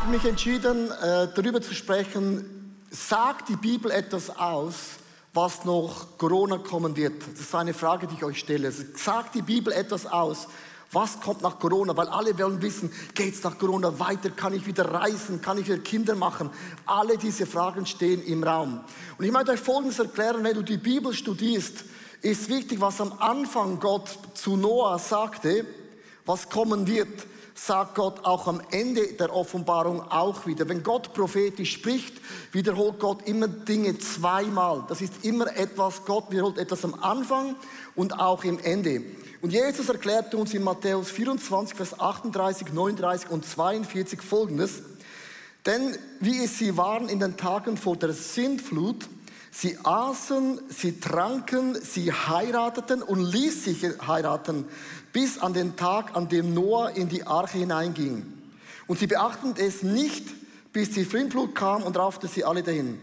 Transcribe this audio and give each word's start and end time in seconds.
habe 0.00 0.12
mich 0.12 0.26
entschieden, 0.26 0.92
äh, 0.92 1.26
darüber 1.34 1.60
zu 1.60 1.74
sprechen, 1.74 2.76
sagt 2.88 3.48
die 3.48 3.56
Bibel 3.56 3.90
etwas 3.90 4.30
aus, 4.30 4.74
was 5.34 5.64
noch 5.64 6.16
Corona 6.18 6.58
kommen 6.58 6.94
wird? 6.94 7.20
Das 7.32 7.40
ist 7.40 7.54
eine 7.54 7.74
Frage, 7.74 8.06
die 8.06 8.14
ich 8.14 8.22
euch 8.22 8.38
stelle. 8.38 8.70
Sagt 8.70 9.34
die 9.34 9.42
Bibel 9.42 9.72
etwas 9.72 10.06
aus, 10.06 10.46
was 10.92 11.20
kommt 11.20 11.42
nach 11.42 11.58
Corona? 11.58 11.96
Weil 11.96 12.06
alle 12.06 12.38
wollen 12.38 12.62
wissen, 12.62 12.92
geht 13.12 13.34
es 13.34 13.42
nach 13.42 13.58
Corona 13.58 13.98
weiter? 13.98 14.30
Kann 14.30 14.54
ich 14.54 14.64
wieder 14.66 14.84
reisen? 14.84 15.42
Kann 15.42 15.58
ich 15.58 15.66
wieder 15.66 15.78
Kinder 15.78 16.14
machen? 16.14 16.50
Alle 16.86 17.18
diese 17.18 17.44
Fragen 17.44 17.84
stehen 17.84 18.24
im 18.24 18.44
Raum. 18.44 18.80
Und 19.18 19.24
ich 19.24 19.32
möchte 19.32 19.50
euch 19.50 19.60
Folgendes 19.60 19.98
erklären, 19.98 20.44
wenn 20.44 20.54
du 20.54 20.62
die 20.62 20.76
Bibel 20.76 21.12
studierst, 21.12 21.82
ist 22.22 22.48
wichtig, 22.48 22.80
was 22.80 23.00
am 23.00 23.14
Anfang 23.18 23.80
Gott 23.80 24.16
zu 24.34 24.56
Noah 24.56 25.00
sagte, 25.00 25.66
was 26.24 26.48
kommen 26.48 26.86
wird 26.86 27.26
sagt 27.58 27.96
Gott 27.96 28.24
auch 28.24 28.46
am 28.46 28.62
Ende 28.70 29.06
der 29.14 29.34
Offenbarung 29.34 30.00
auch 30.00 30.46
wieder. 30.46 30.68
Wenn 30.68 30.82
Gott 30.82 31.12
prophetisch 31.12 31.72
spricht, 31.72 32.14
wiederholt 32.52 33.00
Gott 33.00 33.26
immer 33.26 33.48
Dinge 33.48 33.98
zweimal. 33.98 34.84
Das 34.88 35.00
ist 35.00 35.24
immer 35.24 35.54
etwas, 35.56 36.04
Gott 36.04 36.30
wiederholt 36.30 36.58
etwas 36.58 36.84
am 36.84 36.94
Anfang 36.94 37.56
und 37.96 38.18
auch 38.18 38.44
im 38.44 38.58
Ende. 38.60 39.02
Und 39.42 39.52
Jesus 39.52 39.88
erklärte 39.88 40.36
uns 40.36 40.54
in 40.54 40.62
Matthäus 40.62 41.10
24, 41.10 41.76
Vers 41.76 41.98
38, 41.98 42.72
39 42.72 43.30
und 43.30 43.44
42 43.44 44.22
folgendes. 44.22 44.82
Denn 45.66 45.96
wie 46.20 46.44
es 46.44 46.58
sie 46.58 46.76
waren 46.76 47.08
in 47.08 47.20
den 47.20 47.36
Tagen 47.36 47.76
vor 47.76 47.96
der 47.96 48.12
Sintflut, 48.12 49.08
sie 49.50 49.78
aßen, 49.82 50.60
sie 50.68 51.00
tranken, 51.00 51.78
sie 51.80 52.12
heirateten 52.12 53.02
und 53.02 53.22
ließ 53.22 53.64
sich 53.64 53.82
heiraten 54.06 54.66
bis 55.12 55.38
an 55.38 55.52
den 55.52 55.76
Tag, 55.76 56.16
an 56.16 56.28
dem 56.28 56.54
Noah 56.54 56.90
in 56.90 57.08
die 57.08 57.26
Arche 57.26 57.58
hineinging. 57.58 58.24
Und 58.86 58.98
sie 58.98 59.06
beachten 59.06 59.54
es 59.58 59.82
nicht, 59.82 60.26
bis 60.72 60.90
die 60.90 61.04
Flintflut 61.04 61.54
kam 61.54 61.82
und 61.82 61.96
raufte 61.96 62.28
sie 62.28 62.44
alle 62.44 62.62
dahin. 62.62 63.00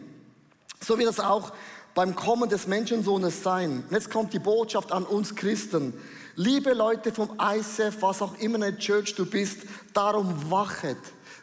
So 0.81 0.97
wird 0.97 1.09
es 1.09 1.19
auch 1.19 1.52
beim 1.93 2.15
Kommen 2.15 2.49
des 2.49 2.67
Menschensohnes 2.67 3.41
sein. 3.41 3.83
Und 3.87 3.91
jetzt 3.91 4.11
kommt 4.11 4.33
die 4.33 4.39
Botschaft 4.39 4.91
an 4.91 5.03
uns 5.03 5.35
Christen. 5.35 5.93
Liebe 6.35 6.73
Leute 6.73 7.13
vom 7.13 7.30
ICF, 7.41 8.02
was 8.02 8.21
auch 8.21 8.37
immer 8.39 8.55
eine 8.55 8.77
Church 8.77 9.15
du 9.15 9.25
bist, 9.25 9.59
darum 9.93 10.52
wachet. 10.52 10.97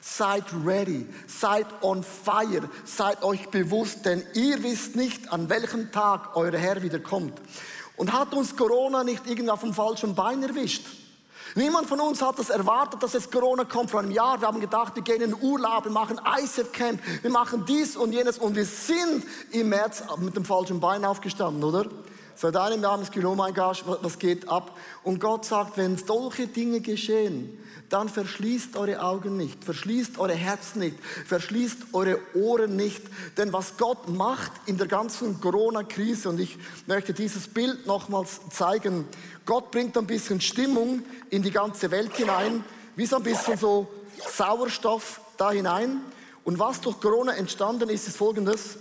Seid 0.04 0.42
ready, 0.66 1.06
seid 1.28 1.66
on 1.80 2.02
fire, 2.02 2.68
seid 2.84 3.22
euch 3.22 3.48
bewusst, 3.50 4.04
denn 4.04 4.24
ihr 4.34 4.60
wisst 4.64 4.96
nicht, 4.96 5.32
an 5.32 5.48
welchem 5.48 5.92
Tag 5.92 6.34
euer 6.34 6.58
Herr 6.58 6.82
wiederkommt. 6.82 7.40
Und 7.96 8.12
hat 8.12 8.34
uns 8.34 8.56
Corona 8.56 9.04
nicht 9.04 9.28
irgendwie 9.28 9.50
auf 9.50 9.60
dem 9.60 9.72
falschen 9.72 10.16
Bein 10.16 10.42
erwischt? 10.42 10.84
Niemand 11.54 11.86
von 11.86 12.00
uns 12.00 12.20
hat 12.20 12.36
das 12.36 12.50
erwartet, 12.50 13.00
dass 13.00 13.14
es 13.14 13.30
Corona 13.30 13.62
kommt 13.64 13.92
vor 13.92 14.00
einem 14.00 14.10
Jahr. 14.10 14.40
Wir 14.40 14.48
haben 14.48 14.60
gedacht, 14.60 14.96
wir 14.96 15.04
gehen 15.04 15.22
in 15.22 15.40
Urlaub, 15.40 15.84
wir 15.84 15.92
machen 15.92 16.20
ISF 16.42 16.72
Camp, 16.72 17.00
wir 17.20 17.30
machen 17.30 17.64
dies 17.64 17.96
und 17.96 18.12
jenes 18.12 18.38
und 18.38 18.56
wir 18.56 18.64
sind 18.64 19.24
im 19.52 19.68
März 19.68 20.02
mit 20.18 20.34
dem 20.34 20.44
falschen 20.44 20.80
Bein 20.80 21.04
aufgestanden, 21.04 21.62
oder? 21.62 21.86
Seit 22.34 22.56
einem 22.56 22.82
Jahr 22.82 22.92
haben 22.92 23.02
wir 23.02 23.22
das 23.22 23.24
oh 23.24 23.34
mein 23.36 23.54
Gott, 23.54 23.84
was 24.02 24.18
geht 24.18 24.48
ab? 24.48 24.76
Und 25.04 25.20
Gott 25.20 25.44
sagt, 25.44 25.76
wenn 25.76 25.96
solche 25.96 26.48
Dinge 26.48 26.80
geschehen, 26.80 27.61
dann 27.92 28.08
verschließt 28.08 28.76
eure 28.76 29.02
Augen 29.02 29.36
nicht, 29.36 29.64
verschließt 29.64 30.18
eure 30.18 30.34
Herzen 30.34 30.78
nicht, 30.78 30.96
verschließt 31.26 31.92
eure 31.92 32.18
Ohren 32.34 32.74
nicht. 32.74 33.02
Denn 33.36 33.52
was 33.52 33.76
Gott 33.76 34.08
macht 34.08 34.50
in 34.64 34.78
der 34.78 34.86
ganzen 34.86 35.40
Corona-Krise, 35.42 36.30
und 36.30 36.40
ich 36.40 36.56
möchte 36.86 37.12
dieses 37.12 37.48
Bild 37.48 37.86
nochmals 37.86 38.40
zeigen, 38.48 39.06
Gott 39.44 39.70
bringt 39.70 39.98
ein 39.98 40.06
bisschen 40.06 40.40
Stimmung 40.40 41.02
in 41.28 41.42
die 41.42 41.50
ganze 41.50 41.90
Welt 41.90 42.16
hinein, 42.16 42.64
wie 42.96 43.04
so 43.04 43.16
ein 43.16 43.22
bisschen 43.22 43.58
so 43.58 43.86
Sauerstoff 44.26 45.20
da 45.36 45.50
hinein. 45.50 46.00
Und 46.44 46.58
was 46.58 46.80
durch 46.80 46.98
Corona 46.98 47.34
entstanden 47.34 47.90
ist, 47.90 48.08
ist 48.08 48.16
folgendes. 48.16 48.78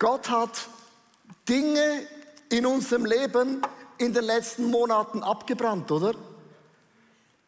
Gott 0.00 0.28
hat 0.28 0.68
Dinge 1.48 2.02
in 2.48 2.66
unserem 2.66 3.06
Leben 3.06 3.62
in 3.98 4.12
den 4.12 4.24
letzten 4.24 4.68
Monaten 4.68 5.22
abgebrannt, 5.22 5.92
oder? 5.92 6.14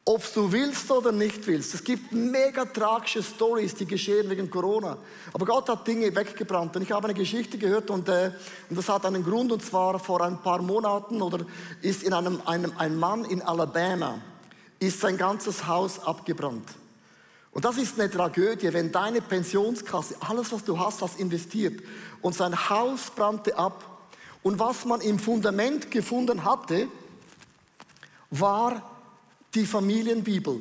Ob 0.09 0.33
du 0.33 0.51
willst 0.51 0.91
oder 0.91 1.13
nicht 1.13 1.47
willst. 1.47 1.75
Es 1.75 1.85
gibt 1.85 2.13
mega 2.13 2.65
tragische 2.65 3.23
Stories, 3.23 3.75
die 3.75 3.85
geschehen 3.85 4.31
wegen 4.31 4.49
Corona. 4.49 4.97
Aber 5.35 5.45
Gott 5.45 5.69
hat 5.69 5.87
Dinge 5.87 6.17
weggebrannt. 6.17 6.75
Und 6.75 6.81
ich 6.81 6.93
habe 6.93 7.09
eine 7.09 7.13
Geschichte 7.13 7.59
gehört 7.59 7.91
und, 7.91 8.09
äh, 8.09 8.31
und 8.71 8.79
das 8.79 8.89
hat 8.89 9.05
einen 9.05 9.23
Grund. 9.23 9.53
Und 9.53 9.63
zwar 9.63 9.99
vor 9.99 10.23
ein 10.23 10.41
paar 10.41 10.63
Monaten 10.63 11.21
oder 11.21 11.45
ist 11.83 12.03
in 12.03 12.15
einem, 12.15 12.41
einem 12.47 12.73
ein 12.79 12.99
Mann 12.99 13.27
in 13.27 13.43
Alabama 13.43 14.19
ist 14.79 14.99
sein 14.99 15.19
ganzes 15.19 15.67
Haus 15.67 15.99
abgebrannt. 16.03 16.71
Und 17.53 17.67
das 17.67 17.77
ist 17.77 18.01
eine 18.01 18.11
Tragödie, 18.11 18.73
wenn 18.73 18.91
deine 18.91 19.21
Pensionskasse, 19.21 20.17
alles 20.27 20.51
was 20.53 20.65
du 20.65 20.79
hast, 20.79 21.03
hast 21.03 21.21
investiert 21.21 21.83
und 22.23 22.35
sein 22.35 22.71
Haus 22.71 23.11
brannte 23.15 23.59
ab. 23.59 23.85
Und 24.43 24.59
was 24.59 24.87
man 24.87 25.03
im 25.03 25.19
Fundament 25.19 25.91
gefunden 25.91 26.47
hatte, 26.47 26.89
war 28.31 28.98
die 29.59 29.67
Familienbibel. 29.67 30.61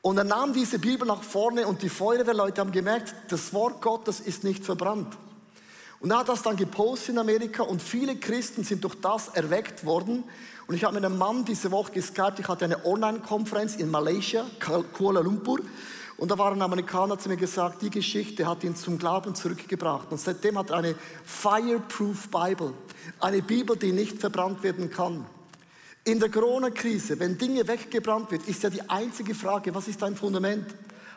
Und 0.00 0.16
er 0.16 0.24
nahm 0.24 0.52
diese 0.52 0.78
Bibel 0.78 1.06
nach 1.06 1.22
vorne 1.22 1.66
und 1.66 1.82
die 1.82 1.88
Feuerwehrleute 1.88 2.60
haben 2.60 2.72
gemerkt, 2.72 3.14
das 3.28 3.52
Wort 3.52 3.82
Gottes 3.82 4.20
ist 4.20 4.44
nicht 4.44 4.64
verbrannt. 4.64 5.16
Und 6.00 6.10
er 6.10 6.18
hat 6.18 6.28
das 6.28 6.42
dann 6.42 6.56
gepostet 6.56 7.10
in 7.10 7.18
Amerika 7.18 7.62
und 7.62 7.82
viele 7.82 8.16
Christen 8.16 8.64
sind 8.64 8.82
durch 8.82 8.96
das 8.96 9.28
erweckt 9.28 9.84
worden. 9.84 10.24
Und 10.66 10.74
ich 10.74 10.84
habe 10.84 10.94
mit 10.94 11.04
einem 11.04 11.18
Mann 11.18 11.44
diese 11.44 11.70
Woche 11.70 11.92
geskypt, 11.92 12.40
ich 12.40 12.48
hatte 12.48 12.64
eine 12.64 12.84
Online-Konferenz 12.84 13.76
in 13.76 13.90
Malaysia, 13.90 14.44
Kuala 14.92 15.20
Lumpur. 15.20 15.60
Und 16.16 16.30
da 16.30 16.38
war 16.38 16.52
ein 16.52 16.62
Amerikaner 16.62 17.18
zu 17.18 17.28
mir 17.28 17.36
gesagt, 17.36 17.82
die 17.82 17.90
Geschichte 17.90 18.46
hat 18.46 18.62
ihn 18.62 18.76
zum 18.76 18.98
Glauben 18.98 19.34
zurückgebracht. 19.34 20.12
Und 20.12 20.18
seitdem 20.18 20.58
hat 20.58 20.70
er 20.70 20.76
eine 20.76 20.94
Fireproof 21.24 22.28
Bible, 22.28 22.74
eine 23.18 23.42
Bibel, 23.42 23.76
die 23.76 23.92
nicht 23.92 24.18
verbrannt 24.18 24.62
werden 24.62 24.90
kann. 24.90 25.26
In 26.04 26.18
der 26.18 26.30
Corona-Krise, 26.30 27.20
wenn 27.20 27.38
Dinge 27.38 27.66
weggebrannt 27.68 28.32
wird, 28.32 28.48
ist 28.48 28.64
ja 28.64 28.70
die 28.70 28.88
einzige 28.90 29.36
Frage, 29.36 29.72
was 29.72 29.86
ist 29.86 30.02
dein 30.02 30.16
Fundament? 30.16 30.66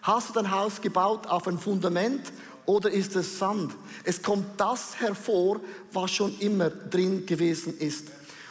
Hast 0.04 0.30
du 0.30 0.34
dein 0.34 0.52
Haus 0.52 0.80
gebaut 0.80 1.26
auf 1.26 1.48
ein 1.48 1.58
Fundament 1.58 2.32
oder 2.68 2.92
ist 2.92 3.16
es 3.16 3.40
Sand? 3.40 3.74
Es 4.04 4.22
kommt 4.22 4.46
das 4.58 5.00
hervor, 5.00 5.60
was 5.92 6.12
schon 6.12 6.38
immer 6.38 6.70
drin 6.70 7.26
gewesen 7.26 7.76
ist. 7.80 8.10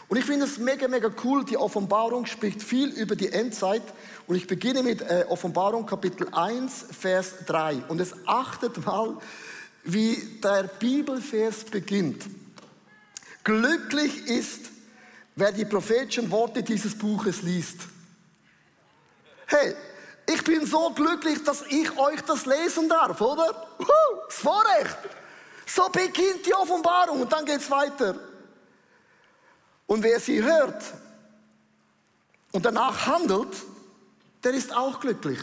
Und 0.08 0.16
ich 0.16 0.24
finde 0.24 0.46
es 0.46 0.58
mega, 0.58 0.88
mega 0.88 1.08
cool. 1.22 1.44
Die 1.44 1.56
Offenbarung 1.56 2.26
spricht 2.26 2.64
viel 2.64 2.88
über 2.88 3.14
die 3.14 3.28
Endzeit. 3.28 3.82
Und 4.26 4.34
ich 4.34 4.48
beginne 4.48 4.82
mit 4.82 5.02
äh, 5.02 5.26
Offenbarung 5.28 5.86
Kapitel 5.86 6.26
1, 6.32 6.86
Vers 6.98 7.34
3. 7.46 7.84
Und 7.86 8.00
es 8.00 8.12
achtet 8.26 8.84
mal, 8.84 9.18
wie 9.84 10.16
der 10.42 10.64
Bibelvers 10.64 11.62
beginnt. 11.62 12.24
Glücklich 13.44 14.26
ist, 14.26 14.73
wer 15.36 15.52
die 15.52 15.64
prophetischen 15.64 16.30
Worte 16.30 16.62
dieses 16.62 16.96
Buches 16.96 17.42
liest. 17.42 17.80
Hey, 19.46 19.74
ich 20.26 20.42
bin 20.42 20.66
so 20.66 20.90
glücklich, 20.90 21.42
dass 21.44 21.62
ich 21.68 21.96
euch 21.98 22.20
das 22.22 22.46
lesen 22.46 22.88
darf, 22.88 23.20
oder? 23.20 23.68
das 24.26 24.36
Vorrecht. 24.36 24.98
So 25.66 25.88
beginnt 25.88 26.46
die 26.46 26.54
Offenbarung 26.54 27.22
und 27.22 27.32
dann 27.32 27.44
geht 27.44 27.60
es 27.60 27.70
weiter. 27.70 28.14
Und 29.86 30.02
wer 30.02 30.18
sie 30.18 30.42
hört 30.42 30.82
und 32.52 32.64
danach 32.64 33.06
handelt, 33.06 33.54
der 34.42 34.52
ist 34.52 34.74
auch 34.74 35.00
glücklich. 35.00 35.40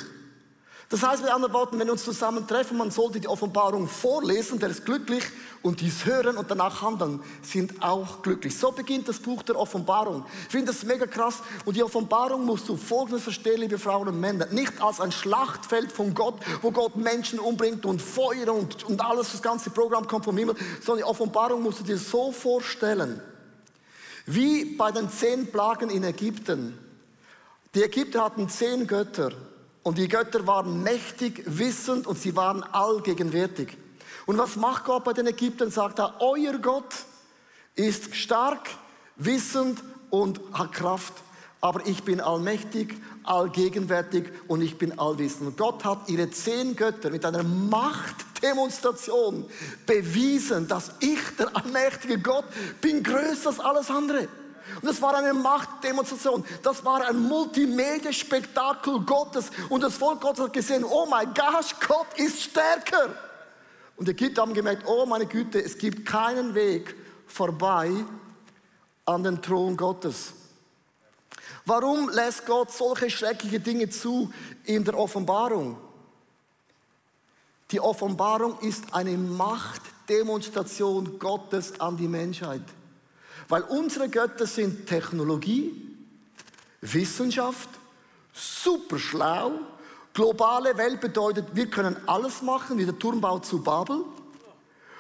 Das 0.92 1.04
heißt 1.04 1.24
mit 1.24 1.32
anderen 1.32 1.54
Worten, 1.54 1.80
wenn 1.80 1.88
wir 1.88 1.94
uns 1.94 2.04
zusammen 2.04 2.46
treffen, 2.46 2.78
man 2.78 2.92
sollte 2.92 3.22
die 3.22 3.28
Offenbarung 3.30 3.88
vorlesen, 3.88 4.60
der 4.60 4.70
ist 4.70 4.84
glücklich 4.84 5.24
und 5.62 5.80
dies 5.80 6.06
hören 6.06 6.36
und 6.36 6.52
danach 6.52 6.82
handeln, 6.82 7.22
sind 7.42 7.82
auch 7.82 8.22
glücklich. 8.22 8.58
So 8.58 8.74
beginnt 8.74 9.08
das 9.08 9.20
Buch 9.20 9.42
der 9.42 9.58
Offenbarung. 9.58 10.26
Ich 10.48 10.52
finde 10.52 10.74
das 10.74 10.84
mega 10.84 11.08
krass 11.08 11.44
und 11.64 11.78
die 11.78 11.84
Offenbarung 11.84 12.46
musst 12.46 12.68
du 12.68 12.76
folgendes 12.76 13.24
verstehen, 13.24 13.62
liebe 13.62 13.80
Frauen 13.80 14.10
und 14.10 14.20
Männer, 14.20 14.48
nicht 14.48 14.82
als 14.82 15.00
ein 15.00 15.14
Schlachtfeld 15.14 15.94
von 15.94 16.14
Gott, 16.14 16.36
wo 16.62 16.72
Gott 16.72 16.98
Menschen 16.98 17.40
umbringt 17.40 17.86
und 17.86 18.02
Feuer 18.02 18.54
und, 18.54 18.84
und 18.84 19.00
alles, 19.00 19.32
das 19.32 19.42
ganze 19.42 19.70
Programm 19.70 20.08
kommt 20.08 20.26
vom 20.26 20.38
Himmel, 20.38 20.56
sondern 20.82 21.06
die 21.06 21.10
Offenbarung 21.10 21.64
musst 21.64 21.80
du 21.80 21.84
dir 21.86 21.98
so 21.98 22.34
vorstellen, 22.34 23.22
wie 24.26 24.66
bei 24.76 24.92
den 24.92 25.10
zehn 25.10 25.54
Plagen 25.54 25.90
in 25.90 26.04
Ägypten. 26.04 26.78
Die 27.76 27.82
Ägypter 27.82 28.26
hatten 28.26 28.50
zehn 28.50 28.88
Götter. 28.88 29.32
Und 29.84 29.98
die 29.98 30.08
Götter 30.08 30.46
waren 30.46 30.84
mächtig, 30.84 31.44
wissend 31.46 32.06
und 32.06 32.20
sie 32.20 32.36
waren 32.36 32.64
allgegenwärtig. 32.64 33.78
Und 34.26 34.38
was 34.38 34.56
macht 34.56 34.86
Gott 34.86 35.04
bei 35.04 35.14
den 35.14 35.28
Ägyptern? 35.28 35.72
Sagt 35.72 36.00
er, 36.00 36.16
euer 36.20 36.58
Gott 36.60 36.94
ist 37.76 38.16
stark, 38.16 38.70
wissend 39.16 39.84
und 40.10 40.40
hat 40.54 40.74
Kraft. 40.74 41.14
Aber 41.62 41.86
ich 41.86 42.04
bin 42.04 42.22
allmächtig, 42.22 42.96
allgegenwärtig 43.24 44.26
und 44.48 44.62
ich 44.62 44.78
bin 44.78 44.98
allwissend. 44.98 45.48
Und 45.48 45.58
Gott 45.58 45.84
hat 45.84 46.10
ihre 46.10 46.30
zehn 46.30 46.76
Götter 46.76 47.10
mit 47.12 47.26
einer 47.26 47.44
Machtdemonstration 47.44 49.46
bewiesen, 49.86 50.68
dass 50.68 50.92
ich, 51.00 51.20
der 51.38 51.56
allmächtige 51.56 52.20
Gott, 52.20 52.46
bin 52.82 53.04
größer 53.04 53.50
als 53.50 53.60
alles 53.60 53.90
andere. 53.90 54.28
Und 54.76 54.86
das 54.86 55.02
war 55.02 55.16
eine 55.16 55.34
Machtdemonstration. 55.34 56.46
Das 56.64 56.84
war 56.86 57.08
ein 57.08 57.20
Multimedia-Spektakel 57.20 59.02
Gottes. 59.02 59.52
Und 59.70 59.82
das 59.82 59.96
Volk 59.96 60.22
Gottes 60.22 60.46
hat 60.46 60.54
gesehen, 60.54 60.84
oh 60.84 61.06
mein 61.10 61.34
Gott, 61.34 61.76
Gott 61.88 62.08
ist 62.18 62.42
stärker. 62.42 63.16
Und 63.98 64.08
die 64.08 64.12
Ägypter 64.12 64.42
haben 64.42 64.54
gemerkt, 64.54 64.84
oh 64.88 65.06
meine 65.06 65.26
Güte, 65.26 65.64
es 65.64 65.78
gibt 65.78 66.06
keinen 66.06 66.56
Weg 66.56 66.96
vorbei 67.28 67.92
an 69.06 69.24
den 69.24 69.42
Thron 69.42 69.78
Gottes. 69.78 70.34
Warum 71.66 72.10
lässt 72.10 72.46
Gott 72.46 72.72
solche 72.72 73.10
schreckliche 73.10 73.60
Dinge 73.60 73.90
zu 73.90 74.32
in 74.66 74.84
der 74.84 74.98
Offenbarung? 74.98 75.78
Die 77.70 77.80
Offenbarung 77.80 78.60
ist 78.60 78.94
eine 78.94 79.18
Machtdemonstration 79.18 81.20
Gottes 81.20 81.80
an 81.80 81.96
die 81.96 82.08
Menschheit. 82.08 82.64
Weil 83.52 83.64
unsere 83.64 84.08
Götter 84.08 84.48
sind 84.48 84.88
Technologie, 84.88 85.76
Wissenschaft, 86.80 87.68
super 88.32 88.98
schlau. 88.98 89.52
Globale 90.14 90.78
Welt 90.78 91.02
bedeutet, 91.02 91.48
wir 91.54 91.70
können 91.70 91.98
alles 92.08 92.42
machen, 92.42 92.78
wie 92.78 92.86
der 92.86 92.98
Turmbau 92.98 93.40
zu 93.40 93.62
Babel. 93.62 94.06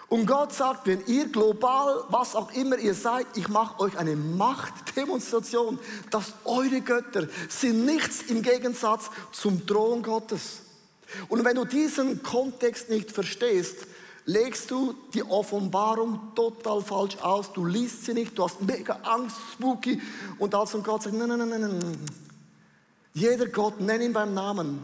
Und 0.09 0.25
Gott 0.25 0.51
sagt, 0.51 0.85
wenn 0.85 1.01
ihr 1.05 1.29
global, 1.29 2.03
was 2.09 2.35
auch 2.35 2.51
immer 2.51 2.77
ihr 2.77 2.93
seid, 2.93 3.25
ich 3.35 3.47
mache 3.47 3.79
euch 3.79 3.97
eine 3.97 4.17
Machtdemonstration, 4.17 5.79
dass 6.09 6.33
eure 6.43 6.81
Götter 6.81 7.29
sind 7.47 7.85
nichts 7.85 8.23
im 8.23 8.41
Gegensatz 8.41 9.11
zum 9.31 9.65
Thron 9.65 10.03
Gottes. 10.03 10.63
Und 11.29 11.45
wenn 11.45 11.55
du 11.55 11.63
diesen 11.63 12.21
Kontext 12.21 12.89
nicht 12.89 13.11
verstehst, 13.13 13.87
legst 14.25 14.69
du 14.69 14.93
die 15.13 15.23
Offenbarung 15.23 16.33
total 16.35 16.81
falsch 16.81 17.17
aus. 17.17 17.51
Du 17.53 17.65
liest 17.65 18.05
sie 18.05 18.13
nicht, 18.13 18.37
du 18.37 18.43
hast 18.43 18.61
mega 18.61 18.99
Angst, 19.03 19.37
spooky. 19.53 20.01
Und 20.37 20.53
als 20.55 20.73
und 20.75 20.83
Gott 20.83 21.03
sagt, 21.03 21.15
nein, 21.15 21.29
nein, 21.29 21.39
nein, 21.39 21.49
nein, 21.49 21.79
nein. 21.79 21.97
Jeder 23.13 23.47
Gott, 23.47 23.79
nenn 23.81 24.01
ihn 24.01 24.13
beim 24.13 24.33
Namen. 24.33 24.79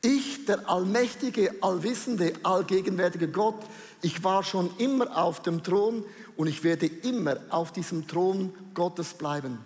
Ich, 0.00 0.44
der 0.46 0.68
allmächtige, 0.68 1.54
allwissende, 1.60 2.32
allgegenwärtige 2.42 3.28
Gott, 3.28 3.60
ich 4.02 4.22
war 4.24 4.42
schon 4.42 4.70
immer 4.78 5.16
auf 5.16 5.42
dem 5.42 5.62
Thron 5.62 6.04
und 6.36 6.48
ich 6.48 6.64
werde 6.64 6.86
immer 6.86 7.36
auf 7.50 7.72
diesem 7.72 8.08
Thron 8.08 8.52
Gottes 8.74 9.14
bleiben. 9.14 9.58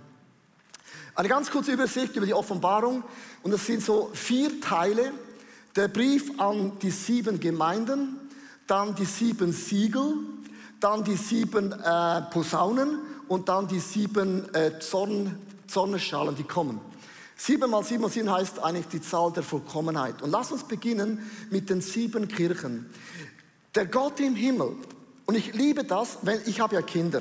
Eine 1.14 1.28
ganz 1.28 1.50
kurze 1.50 1.72
Übersicht 1.72 2.14
über 2.16 2.26
die 2.26 2.34
Offenbarung 2.34 3.02
und 3.42 3.50
das 3.50 3.64
sind 3.64 3.82
so 3.82 4.10
vier 4.12 4.60
Teile. 4.60 5.12
Der 5.74 5.88
Brief 5.88 6.38
an 6.38 6.72
die 6.82 6.90
sieben 6.90 7.40
Gemeinden, 7.40 8.20
dann 8.66 8.94
die 8.94 9.04
sieben 9.04 9.52
Siegel, 9.52 10.14
dann 10.80 11.04
die 11.04 11.16
sieben 11.16 11.72
äh, 11.72 12.22
Posaunen 12.30 12.98
und 13.28 13.48
dann 13.48 13.66
die 13.68 13.80
sieben 13.80 14.52
äh, 14.54 14.78
Zorn, 14.80 15.38
Zorneschalen, 15.66 16.36
die 16.36 16.44
kommen. 16.44 16.80
Sieben 17.36 17.70
mal 17.70 17.84
sieben 17.84 18.02
mal 18.02 18.10
sieben 18.10 18.30
heißt 18.30 18.62
eigentlich 18.62 18.88
die 18.88 19.00
Zahl 19.00 19.30
der 19.32 19.42
Vollkommenheit. 19.42 20.22
Und 20.22 20.30
lass 20.30 20.52
uns 20.52 20.64
beginnen 20.64 21.30
mit 21.50 21.68
den 21.68 21.80
sieben 21.80 22.28
Kirchen. 22.28 22.86
Der 23.74 23.86
Gott 23.86 24.20
im 24.20 24.34
Himmel, 24.34 24.74
und 25.26 25.34
ich 25.34 25.52
liebe 25.54 25.84
das, 25.84 26.18
wenn 26.22 26.40
ich 26.46 26.60
habe 26.60 26.76
ja 26.76 26.82
Kinder. 26.82 27.20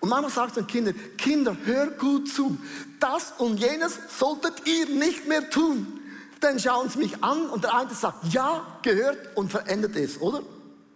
Und 0.00 0.10
Mama 0.10 0.28
sagt 0.28 0.56
den 0.56 0.66
Kindern, 0.66 0.94
Kinder, 1.16 1.56
hör 1.64 1.86
gut 1.92 2.28
zu. 2.28 2.58
Das 3.00 3.32
und 3.38 3.58
jenes 3.58 3.98
solltet 4.18 4.66
ihr 4.66 4.86
nicht 4.86 5.26
mehr 5.26 5.48
tun. 5.48 6.00
Dann 6.44 6.60
schauen 6.60 6.90
sie 6.90 6.98
mich 6.98 7.24
an 7.24 7.46
und 7.46 7.64
der 7.64 7.74
eine 7.74 7.94
sagt, 7.94 8.30
ja, 8.30 8.66
gehört 8.82 9.34
und 9.34 9.50
verändert 9.50 9.96
es, 9.96 10.20
oder? 10.20 10.42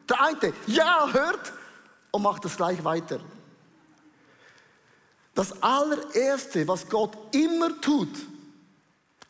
Der 0.06 0.22
eine, 0.22 0.52
ja, 0.66 1.08
hört 1.10 1.54
und 2.10 2.20
macht 2.20 2.44
es 2.44 2.58
gleich 2.58 2.84
weiter. 2.84 3.18
Das 5.34 5.62
allererste, 5.62 6.68
was 6.68 6.90
Gott 6.90 7.16
immer 7.34 7.80
tut, 7.80 8.10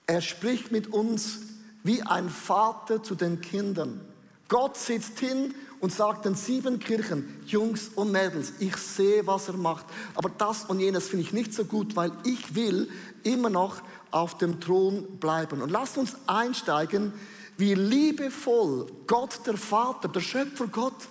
er 0.09 0.20
spricht 0.20 0.73
mit 0.73 0.93
uns 0.93 1.38
wie 1.85 2.03
ein 2.03 2.29
Vater 2.31 3.00
zu 3.00 3.15
den 3.15 3.41
Kindern. 3.41 4.00
Gott 4.49 4.76
sitzt 4.76 5.20
hin 5.20 5.55
und 5.81 5.93
sagt 5.93 6.25
den 6.25 6.35
sieben 6.35 6.79
Kirchen, 6.79 7.41
Jungs 7.47 7.91
und 7.95 8.11
Mädels, 8.11 8.55
ich 8.59 8.77
sehe, 8.77 9.27
was 9.27 9.49
er 9.49 9.57
macht. 9.57 9.87
Aber 10.15 10.31
das 10.37 10.65
und 10.65 10.81
jenes 10.81 11.09
finde 11.09 11.25
ich 11.25 11.33
nicht 11.33 11.55
so 11.55 11.65
gut, 11.65 11.97
weil 11.97 12.13
ich 12.25 12.55
will 12.55 12.89
immer 13.23 13.51
noch 13.51 13.83
auf 14.11 14.39
dem 14.39 14.61
Thron 14.61 15.19
bleiben. 15.19 15.63
Und 15.63 15.71
lasst 15.71 15.99
uns 15.99 16.17
einsteigen, 16.27 17.13
wie 17.57 17.75
liebevoll 17.75 18.87
Gott, 19.07 19.41
der 19.47 19.57
Vater, 19.57 20.09
der 20.09 20.21
Schöpfer 20.21 20.67
Gott, 20.69 21.09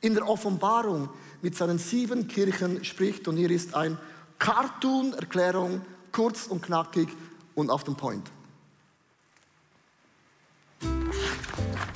in 0.00 0.14
der 0.14 0.28
Offenbarung 0.28 1.08
mit 1.42 1.56
seinen 1.56 1.78
sieben 1.78 2.28
Kirchen 2.28 2.84
spricht. 2.84 3.28
Und 3.28 3.36
hier 3.36 3.50
ist 3.50 3.74
ein 3.74 3.98
Cartoon-Erklärung, 4.38 5.80
kurz 6.12 6.46
und 6.46 6.62
knackig 6.62 7.08
und 7.54 7.70
auf 7.70 7.84
den 7.84 7.96
Point. 7.96 8.30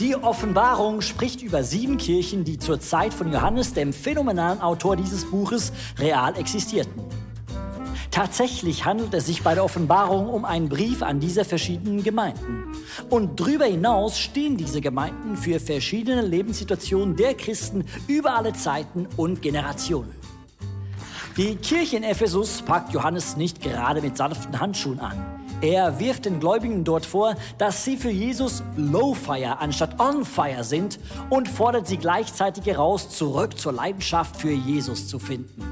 Die 0.00 0.16
Offenbarung 0.16 1.02
spricht 1.02 1.42
über 1.42 1.62
sieben 1.62 1.98
Kirchen, 1.98 2.42
die 2.42 2.56
zur 2.56 2.80
Zeit 2.80 3.12
von 3.12 3.30
Johannes, 3.30 3.74
dem 3.74 3.92
phänomenalen 3.92 4.62
Autor 4.62 4.96
dieses 4.96 5.26
Buches, 5.26 5.72
real 5.98 6.38
existierten. 6.38 7.04
Tatsächlich 8.10 8.86
handelt 8.86 9.12
es 9.12 9.26
sich 9.26 9.42
bei 9.42 9.54
der 9.54 9.62
Offenbarung 9.62 10.30
um 10.30 10.46
einen 10.46 10.70
Brief 10.70 11.02
an 11.02 11.20
diese 11.20 11.44
verschiedenen 11.44 12.02
Gemeinden. 12.02 12.64
Und 13.10 13.38
darüber 13.38 13.66
hinaus 13.66 14.18
stehen 14.18 14.56
diese 14.56 14.80
Gemeinden 14.80 15.36
für 15.36 15.60
verschiedene 15.60 16.22
Lebenssituationen 16.22 17.14
der 17.14 17.34
Christen 17.34 17.84
über 18.08 18.38
alle 18.38 18.54
Zeiten 18.54 19.06
und 19.18 19.42
Generationen. 19.42 20.14
Die 21.36 21.56
Kirche 21.56 21.98
in 21.98 22.04
Ephesus 22.04 22.62
packt 22.62 22.94
Johannes 22.94 23.36
nicht 23.36 23.60
gerade 23.60 24.00
mit 24.00 24.16
sanften 24.16 24.58
Handschuhen 24.58 24.98
an. 24.98 25.39
Er 25.62 26.00
wirft 26.00 26.24
den 26.24 26.40
Gläubigen 26.40 26.84
dort 26.84 27.04
vor, 27.04 27.34
dass 27.58 27.84
sie 27.84 27.98
für 27.98 28.10
Jesus 28.10 28.62
Low 28.76 29.12
Fire 29.12 29.58
anstatt 29.58 30.00
On 30.00 30.24
Fire 30.24 30.64
sind 30.64 30.98
und 31.28 31.48
fordert 31.48 31.86
sie 31.86 31.98
gleichzeitig 31.98 32.64
heraus, 32.64 33.10
zurück 33.10 33.58
zur 33.58 33.72
Leidenschaft 33.72 34.36
für 34.36 34.52
Jesus 34.52 35.06
zu 35.06 35.18
finden. 35.18 35.62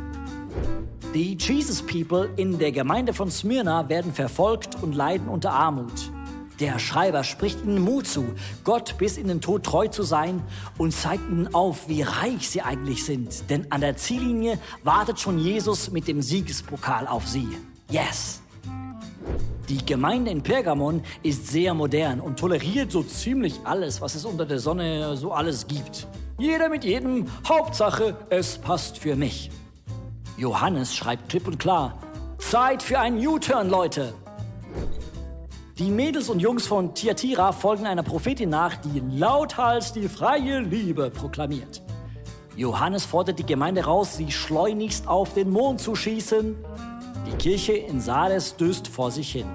Die 1.15 1.39
Jesus 1.41 1.81
People 1.81 2.29
in 2.37 2.59
der 2.59 2.71
Gemeinde 2.71 3.15
von 3.15 3.31
Smyrna 3.31 3.89
werden 3.89 4.13
verfolgt 4.13 4.83
und 4.83 4.95
leiden 4.95 5.27
unter 5.27 5.53
Armut. 5.53 6.13
Der 6.61 6.79
Schreiber 6.79 7.25
spricht 7.25 7.63
ihnen 7.65 7.81
Mut 7.81 8.07
zu, 8.07 8.27
Gott 8.65 8.97
bis 8.99 9.17
in 9.17 9.29
den 9.29 9.41
Tod 9.41 9.63
treu 9.63 9.89
zu 9.89 10.03
sein 10.03 10.43
und 10.77 10.93
zeigt 10.93 11.31
ihnen 11.31 11.55
auf, 11.55 11.89
wie 11.89 12.03
reich 12.03 12.51
sie 12.51 12.61
eigentlich 12.61 13.07
sind. 13.07 13.49
Denn 13.49 13.73
an 13.73 13.81
der 13.81 13.97
Ziellinie 13.97 14.59
wartet 14.83 15.19
schon 15.19 15.39
Jesus 15.39 15.91
mit 15.91 16.09
dem 16.09 16.21
Siegespokal 16.21 17.07
auf 17.07 17.27
sie. 17.27 17.49
Yes! 17.89 18.43
Die 19.69 19.85
Gemeinde 19.85 20.31
in 20.31 20.43
Pergamon 20.43 21.03
ist 21.23 21.49
sehr 21.49 21.75
modern 21.75 22.21
und 22.21 22.39
toleriert 22.39 22.91
so 22.91 23.03
ziemlich 23.03 23.61
alles, 23.65 24.01
was 24.01 24.15
es 24.15 24.25
unter 24.25 24.47
der 24.47 24.59
Sonne 24.59 25.15
so 25.17 25.33
alles 25.33 25.67
gibt. 25.67 26.07
Jeder 26.39 26.71
mit 26.71 26.85
jedem, 26.85 27.27
Hauptsache, 27.47 28.17
es 28.31 28.57
passt 28.57 28.97
für 28.97 29.15
mich. 29.15 29.51
Johannes 30.39 30.95
schreibt 30.95 31.29
klipp 31.29 31.47
und 31.47 31.59
klar, 31.59 31.99
Zeit 32.39 32.83
für 32.83 32.99
einen 32.99 33.19
U-Turn, 33.27 33.69
Leute. 33.69 34.15
Die 35.79 35.91
Mädels 35.91 36.31
und 36.31 36.41
Jungs 36.41 36.67
von 36.67 36.95
Tiatira 36.95 37.53
folgen 37.53 37.87
einer 37.87 38.03
Prophetin 38.03 38.49
nach, 38.49 38.77
die 38.77 39.01
lauthals 39.01 39.93
die 39.93 40.09
freie 40.09 40.61
Liebe 40.61 41.11
proklamiert. 41.11 41.83
Johannes 42.57 43.05
fordert 43.05 43.39
die 43.39 43.47
Gemeinde 43.47 43.85
raus, 43.85 44.17
sie 44.17 44.33
schleunigst 44.33 45.07
auf 45.07 45.35
den 45.35 45.51
Mond 45.51 45.81
zu 45.81 45.95
schießen 45.95 46.57
die 47.29 47.37
Kirche 47.37 47.73
in 47.73 48.01
Sardes 48.01 48.57
döst 48.57 48.89
vor 48.89 49.11
sich 49.11 49.33
hin. 49.33 49.47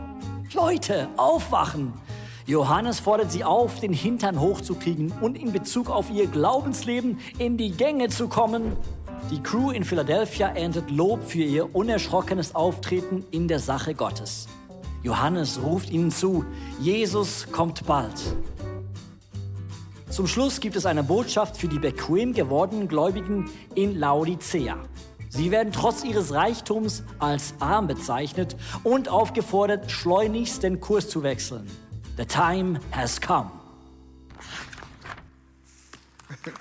Leute, 0.54 1.08
aufwachen! 1.18 1.94
Johannes 2.46 3.00
fordert 3.00 3.32
sie 3.32 3.44
auf, 3.44 3.80
den 3.80 3.94
Hintern 3.94 4.40
hochzukriegen 4.40 5.12
und 5.22 5.38
in 5.38 5.52
Bezug 5.52 5.90
auf 5.90 6.10
ihr 6.12 6.28
Glaubensleben 6.28 7.20
in 7.40 7.58
die 7.58 7.72
Gänge 7.72 8.10
zu 8.10 8.28
kommen. 8.28 8.74
Die 9.32 9.42
Crew 9.42 9.72
in 9.72 9.86
Philadelphia 9.86 10.50
erntet 10.50 10.92
Lob 10.92 11.24
für 11.24 11.44
ihr 11.44 11.74
unerschrockenes 11.74 12.54
Auftreten 12.54 13.26
in 13.32 13.48
der 13.48 13.60
Sache 13.60 13.96
Gottes. 13.96 14.48
Johannes 15.02 15.62
ruft 15.64 15.90
ihnen 15.90 16.12
zu, 16.12 16.46
Jesus 16.80 17.48
kommt 17.52 17.86
bald. 17.86 18.36
Zum 20.10 20.28
Schluss 20.28 20.60
gibt 20.60 20.76
es 20.76 20.86
eine 20.86 21.04
Botschaft 21.04 21.58
für 21.58 21.68
die 21.68 21.80
bequem 21.80 22.34
gewordenen 22.34 22.88
Gläubigen 22.88 23.50
in 23.74 23.98
Laodicea. 23.98 24.78
Sie 25.36 25.50
werden 25.50 25.74
trotz 25.74 26.04
ihres 26.04 26.32
Reichtums 26.32 27.02
als 27.18 27.56
arm 27.60 27.88
bezeichnet 27.88 28.56
und 28.84 29.10
aufgefordert, 29.10 29.90
schleunigst 29.90 30.62
den 30.62 30.80
Kurs 30.80 31.10
zu 31.10 31.24
wechseln. 31.24 31.68
The 32.18 32.26
time 32.26 32.80
has 32.92 33.20
come. 33.20 33.50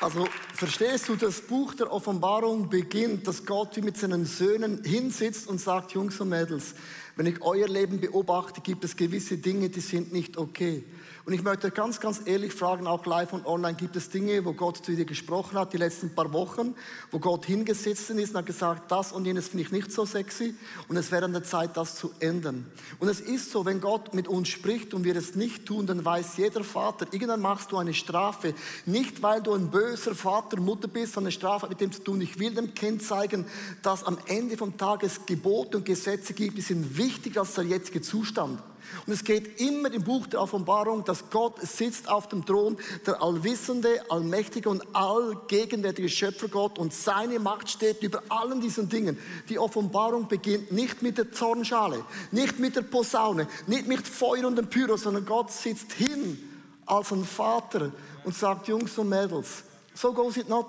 Also 0.00 0.28
verstehst 0.54 1.08
du, 1.08 1.16
das 1.16 1.40
Buch 1.40 1.74
der 1.74 1.92
Offenbarung 1.92 2.68
beginnt, 2.68 3.26
dass 3.26 3.44
Gott 3.44 3.74
wie 3.74 3.80
mit 3.80 3.96
seinen 3.96 4.26
Söhnen 4.26 4.84
hinsitzt 4.84 5.48
und 5.48 5.60
sagt, 5.60 5.90
Jungs 5.90 6.20
und 6.20 6.28
Mädels, 6.28 6.76
Wenn 7.18 7.26
ich 7.26 7.42
euer 7.42 7.66
Leben 7.66 7.98
beobachte, 7.98 8.60
gibt 8.60 8.84
es 8.84 8.94
gewisse 8.96 9.38
Dinge, 9.38 9.70
die 9.70 9.80
sind 9.80 10.12
nicht 10.12 10.36
okay. 10.36 10.84
Und 11.28 11.34
ich 11.34 11.42
möchte 11.42 11.70
ganz, 11.70 12.00
ganz 12.00 12.22
ehrlich 12.24 12.54
fragen, 12.54 12.86
auch 12.86 13.04
live 13.04 13.34
und 13.34 13.44
online, 13.44 13.76
gibt 13.76 13.94
es 13.96 14.08
Dinge, 14.08 14.46
wo 14.46 14.54
Gott 14.54 14.78
zu 14.78 14.96
dir 14.96 15.04
gesprochen 15.04 15.58
hat, 15.58 15.74
die 15.74 15.76
letzten 15.76 16.14
paar 16.14 16.32
Wochen, 16.32 16.74
wo 17.10 17.18
Gott 17.18 17.44
hingesetzt 17.44 18.08
ist 18.08 18.30
und 18.30 18.36
hat 18.38 18.46
gesagt, 18.46 18.90
das 18.90 19.12
und 19.12 19.26
jenes 19.26 19.48
finde 19.48 19.64
ich 19.64 19.70
nicht 19.70 19.92
so 19.92 20.06
sexy 20.06 20.54
und 20.88 20.96
es 20.96 21.12
wäre 21.12 21.26
an 21.26 21.34
der 21.34 21.44
Zeit, 21.44 21.76
das 21.76 21.96
zu 21.96 22.12
ändern. 22.20 22.64
Und 22.98 23.08
es 23.08 23.20
ist 23.20 23.50
so, 23.50 23.66
wenn 23.66 23.82
Gott 23.82 24.14
mit 24.14 24.26
uns 24.26 24.48
spricht 24.48 24.94
und 24.94 25.04
wir 25.04 25.16
es 25.16 25.34
nicht 25.34 25.66
tun, 25.66 25.86
dann 25.86 26.02
weiß 26.02 26.38
jeder 26.38 26.64
Vater, 26.64 27.06
irgendwann 27.10 27.42
machst 27.42 27.72
du 27.72 27.76
eine 27.76 27.92
Strafe. 27.92 28.54
Nicht, 28.86 29.22
weil 29.22 29.42
du 29.42 29.52
ein 29.52 29.70
böser 29.70 30.14
Vater, 30.14 30.58
Mutter 30.58 30.88
bist, 30.88 31.12
sondern 31.12 31.26
eine 31.26 31.32
Strafe 31.32 31.68
mit 31.68 31.82
dem 31.82 31.92
zu 31.92 32.02
tun. 32.02 32.22
Ich 32.22 32.38
will 32.38 32.54
dem 32.54 32.72
Kind 32.72 33.02
zeigen, 33.02 33.44
dass 33.82 34.02
am 34.02 34.16
Ende 34.28 34.56
vom 34.56 34.78
Tag 34.78 35.02
es 35.02 35.26
Gebote 35.26 35.76
und 35.76 35.84
Gesetze 35.84 36.32
gibt, 36.32 36.56
die 36.56 36.62
sind 36.62 36.96
wichtiger 36.96 37.40
als 37.40 37.52
der 37.52 37.64
jetzige 37.64 38.00
Zustand. 38.00 38.62
Und 39.06 39.12
es 39.12 39.24
geht 39.24 39.60
immer 39.60 39.92
im 39.92 40.04
Buch 40.04 40.26
der 40.26 40.40
Offenbarung, 40.40 41.04
dass 41.04 41.30
Gott 41.30 41.60
sitzt 41.60 42.08
auf 42.08 42.28
dem 42.28 42.44
Thron, 42.44 42.76
der 43.06 43.22
allwissende, 43.22 44.02
allmächtige 44.10 44.68
und 44.68 44.82
allgegenwärtige 44.94 46.08
Schöpfergott 46.08 46.78
und 46.78 46.92
seine 46.92 47.38
Macht 47.38 47.70
steht 47.70 48.02
über 48.02 48.22
allen 48.28 48.60
diesen 48.60 48.88
Dingen. 48.88 49.18
Die 49.48 49.58
Offenbarung 49.58 50.28
beginnt 50.28 50.72
nicht 50.72 51.02
mit 51.02 51.18
der 51.18 51.32
Zornschale, 51.32 52.04
nicht 52.30 52.58
mit 52.58 52.76
der 52.76 52.82
Posaune, 52.82 53.48
nicht 53.66 53.86
mit 53.86 54.06
Feuer 54.06 54.46
und 54.46 54.56
dem 54.56 54.68
Pyro, 54.68 54.96
sondern 54.96 55.24
Gott 55.24 55.50
sitzt 55.52 55.92
hin 55.92 56.38
als 56.86 57.12
ein 57.12 57.24
Vater 57.24 57.92
und 58.24 58.34
sagt, 58.34 58.68
Jungs 58.68 58.96
und 58.98 59.08
Mädels, 59.08 59.64
so 59.94 60.12
goes 60.12 60.36
it 60.36 60.48
not. 60.48 60.66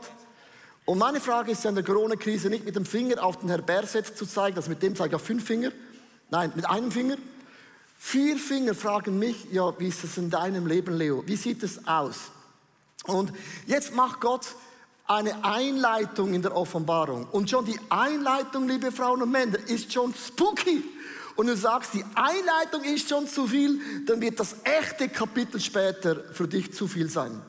Und 0.85 0.97
meine 0.97 1.19
Frage 1.19 1.51
ist 1.51 1.63
ja 1.63 1.69
in 1.69 1.75
der 1.75 1.83
Corona-Krise 1.83 2.49
nicht 2.49 2.65
mit 2.65 2.75
dem 2.75 2.85
Finger 2.85 3.23
auf 3.23 3.38
den 3.38 3.49
Herr 3.49 3.61
Berset 3.61 4.17
zu 4.17 4.25
zeigen, 4.25 4.57
also 4.57 4.69
mit 4.69 4.81
dem 4.81 4.95
zeige 4.95 5.09
ich 5.09 5.15
auf 5.15 5.21
fünf 5.21 5.45
Finger, 5.45 5.71
nein, 6.31 6.51
mit 6.55 6.67
einem 6.67 6.91
Finger, 6.91 7.15
Vier 8.01 8.38
Finger 8.38 8.74
fragen 8.74 9.20
mich, 9.20 9.48
ja, 9.51 9.77
wie 9.77 9.89
ist 9.89 10.06
es 10.06 10.18
in 10.18 10.29
deinem 10.29 10.65
Leben, 10.65 10.98
Leo? 10.98 11.22
Wie 11.27 11.36
sieht 11.36 11.62
es 11.63 11.86
aus? 11.86 12.32
Und 13.03 13.34
jetzt 13.68 13.94
macht 13.94 14.22
Gott 14.22 14.56
eine 15.06 15.44
Einleitung 15.44 16.34
in 16.34 16.41
der 16.41 16.56
Offenbarung. 16.56 17.27
Und 17.32 17.50
schon 17.50 17.65
die 17.65 17.79
Einleitung, 17.89 18.68
liebe 18.70 18.94
Frauen 18.94 19.22
und 19.22 19.32
Männer, 19.32 19.60
ist 19.68 19.91
schon 19.91 20.13
spooky. 20.15 20.82
Und 21.36 21.48
du 21.48 21.58
sagst, 21.58 21.94
die 21.94 22.06
Einleitung 22.15 22.84
ist 22.86 23.10
schon 23.10 23.27
zu 23.27 23.48
viel, 23.48 23.82
dann 24.06 24.22
wird 24.22 24.39
das 24.39 24.56
echte 24.63 25.10
Kapitel 25.10 25.60
später 25.60 26.24
für 26.32 26.48
dich 26.48 26.74
zu 26.74 26.88
viel 26.88 27.10
sein. 27.10 27.41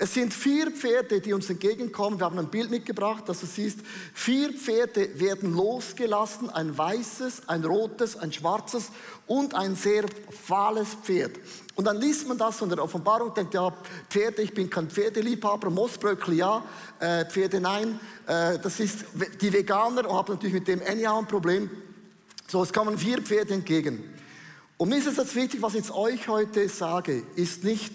Es 0.00 0.14
sind 0.14 0.32
vier 0.32 0.70
Pferde, 0.70 1.20
die 1.20 1.32
uns 1.32 1.50
entgegenkommen. 1.50 2.20
Wir 2.20 2.26
haben 2.26 2.38
ein 2.38 2.48
Bild 2.48 2.70
mitgebracht, 2.70 3.28
dass 3.28 3.40
du 3.40 3.46
siehst, 3.46 3.80
vier 4.14 4.52
Pferde 4.52 5.18
werden 5.18 5.52
losgelassen. 5.52 6.48
Ein 6.50 6.78
weißes, 6.78 7.48
ein 7.48 7.64
rotes, 7.64 8.16
ein 8.16 8.32
schwarzes 8.32 8.92
und 9.26 9.56
ein 9.56 9.74
sehr 9.74 10.04
fahles 10.44 10.94
Pferd. 11.02 11.32
Und 11.74 11.86
dann 11.86 11.96
liest 11.96 12.28
man 12.28 12.38
das 12.38 12.58
von 12.58 12.68
der 12.68 12.80
Offenbarung, 12.80 13.34
denkt, 13.34 13.54
ja, 13.54 13.72
Pferde, 14.08 14.42
ich 14.42 14.54
bin 14.54 14.70
kein 14.70 14.88
Pferdeliebhaber, 14.88 15.68
Moosbröckli 15.68 16.36
ja, 16.36 16.64
äh, 17.00 17.24
Pferde 17.24 17.60
nein. 17.60 17.98
Äh, 18.28 18.60
das 18.60 18.78
ist 18.78 19.04
die 19.40 19.52
Veganer 19.52 20.08
und 20.08 20.16
haben 20.16 20.32
natürlich 20.32 20.54
mit 20.54 20.68
dem 20.68 20.80
anyhow 20.80 21.18
ein 21.18 21.26
Problem. 21.26 21.68
So, 22.46 22.62
es 22.62 22.72
kommen 22.72 22.96
vier 22.96 23.20
Pferde 23.20 23.52
entgegen. 23.52 24.14
Und 24.76 24.90
mir 24.90 24.98
ist 24.98 25.08
es 25.08 25.16
jetzt 25.16 25.34
wichtig, 25.34 25.60
was 25.60 25.74
ich 25.74 25.80
jetzt 25.80 25.90
euch 25.90 26.28
heute 26.28 26.68
sage, 26.68 27.24
ist 27.34 27.64
nicht, 27.64 27.94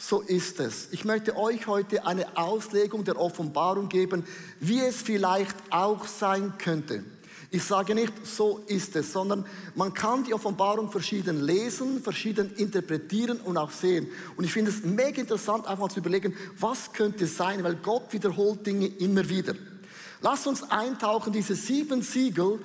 so 0.00 0.22
ist 0.22 0.60
es. 0.60 0.88
Ich 0.92 1.04
möchte 1.04 1.36
euch 1.36 1.66
heute 1.66 2.06
eine 2.06 2.38
Auslegung 2.38 3.04
der 3.04 3.20
Offenbarung 3.20 3.90
geben, 3.90 4.24
wie 4.58 4.80
es 4.80 5.02
vielleicht 5.02 5.54
auch 5.68 6.06
sein 6.06 6.54
könnte. 6.56 7.04
Ich 7.50 7.64
sage 7.64 7.94
nicht, 7.94 8.12
so 8.24 8.62
ist 8.66 8.96
es, 8.96 9.12
sondern 9.12 9.44
man 9.74 9.92
kann 9.92 10.24
die 10.24 10.32
Offenbarung 10.32 10.90
verschieden 10.90 11.42
lesen, 11.42 12.02
verschieden 12.02 12.54
interpretieren 12.56 13.40
und 13.40 13.58
auch 13.58 13.72
sehen. 13.72 14.08
Und 14.36 14.44
ich 14.44 14.52
finde 14.52 14.70
es 14.70 14.84
mega 14.84 15.20
interessant, 15.20 15.66
einfach 15.66 15.80
mal 15.80 15.90
zu 15.90 16.00
überlegen, 16.00 16.34
was 16.58 16.92
könnte 16.92 17.26
sein, 17.26 17.62
weil 17.62 17.74
Gott 17.74 18.12
wiederholt 18.12 18.66
Dinge 18.66 18.86
immer 18.86 19.28
wieder. 19.28 19.54
Lass 20.22 20.46
uns 20.46 20.62
eintauchen, 20.62 21.32
diese 21.32 21.54
sieben 21.54 22.02
Siegel, 22.02 22.60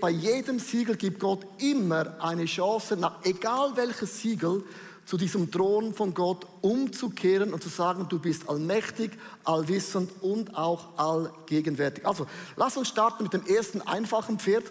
bei 0.00 0.10
jedem 0.10 0.58
Siegel 0.58 0.96
gibt 0.96 1.20
Gott 1.20 1.44
immer 1.58 2.20
eine 2.20 2.44
Chance, 2.44 2.96
nach 2.96 3.24
egal 3.24 3.72
welches 3.76 4.20
Siegel, 4.20 4.64
zu 5.08 5.16
diesem 5.16 5.50
Thron 5.50 5.94
von 5.94 6.12
Gott 6.12 6.46
umzukehren 6.60 7.54
und 7.54 7.62
zu 7.62 7.70
sagen, 7.70 8.10
du 8.10 8.18
bist 8.18 8.46
allmächtig, 8.46 9.12
allwissend 9.42 10.10
und 10.20 10.54
auch 10.54 10.98
allgegenwärtig. 10.98 12.04
Also, 12.04 12.26
lass 12.56 12.76
uns 12.76 12.88
starten 12.88 13.22
mit 13.22 13.32
dem 13.32 13.46
ersten 13.46 13.80
einfachen 13.80 14.38
Pferd. 14.38 14.64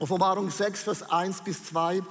Offenbarung 0.00 0.50
6, 0.50 0.82
Vers 0.82 1.08
1 1.08 1.42
bis 1.42 1.66
2. 1.66 2.02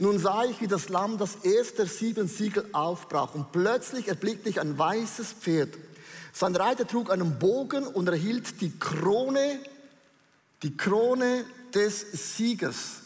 Nun 0.00 0.18
sah 0.18 0.42
ich, 0.42 0.60
wie 0.60 0.66
das 0.66 0.88
Lamm 0.88 1.18
das 1.18 1.36
erste 1.44 1.86
sieben 1.86 2.26
Siegel 2.26 2.68
aufbrach 2.72 3.36
und 3.36 3.52
plötzlich 3.52 4.08
erblickte 4.08 4.48
ich 4.48 4.60
ein 4.60 4.76
weißes 4.76 5.34
Pferd. 5.34 5.78
Sein 6.32 6.56
Reiter 6.56 6.84
trug 6.84 7.12
einen 7.12 7.38
Bogen 7.38 7.86
und 7.86 8.08
erhielt 8.08 8.60
die 8.60 8.76
Krone, 8.76 9.60
die 10.64 10.76
Krone 10.76 11.44
des 11.72 12.36
Siegers. 12.36 13.02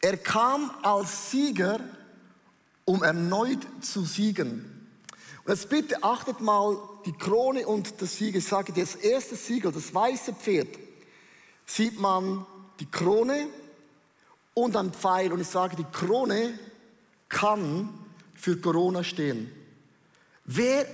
Er 0.00 0.16
kam 0.16 0.72
als 0.82 1.30
Sieger 1.30 1.78
um 2.88 3.02
erneut 3.02 3.66
zu 3.82 4.02
siegen. 4.02 4.88
Und 5.44 5.52
jetzt 5.52 5.68
bitte 5.68 6.02
achtet 6.02 6.40
mal 6.40 6.78
die 7.04 7.12
Krone 7.12 7.66
und 7.66 8.00
das 8.00 8.16
Siegel. 8.16 8.38
Ich 8.38 8.48
sage, 8.48 8.72
das 8.72 8.94
erste 8.94 9.36
Siegel, 9.36 9.72
das 9.72 9.94
weiße 9.94 10.32
Pferd, 10.32 10.68
sieht 11.66 12.00
man 12.00 12.46
die 12.80 12.86
Krone 12.86 13.48
und 14.54 14.74
ein 14.74 14.90
Pfeil. 14.94 15.34
Und 15.34 15.40
ich 15.42 15.48
sage, 15.48 15.76
die 15.76 15.84
Krone 15.84 16.58
kann 17.28 17.90
für 18.34 18.56
Corona 18.56 19.04
stehen. 19.04 19.52
Wer 20.46 20.86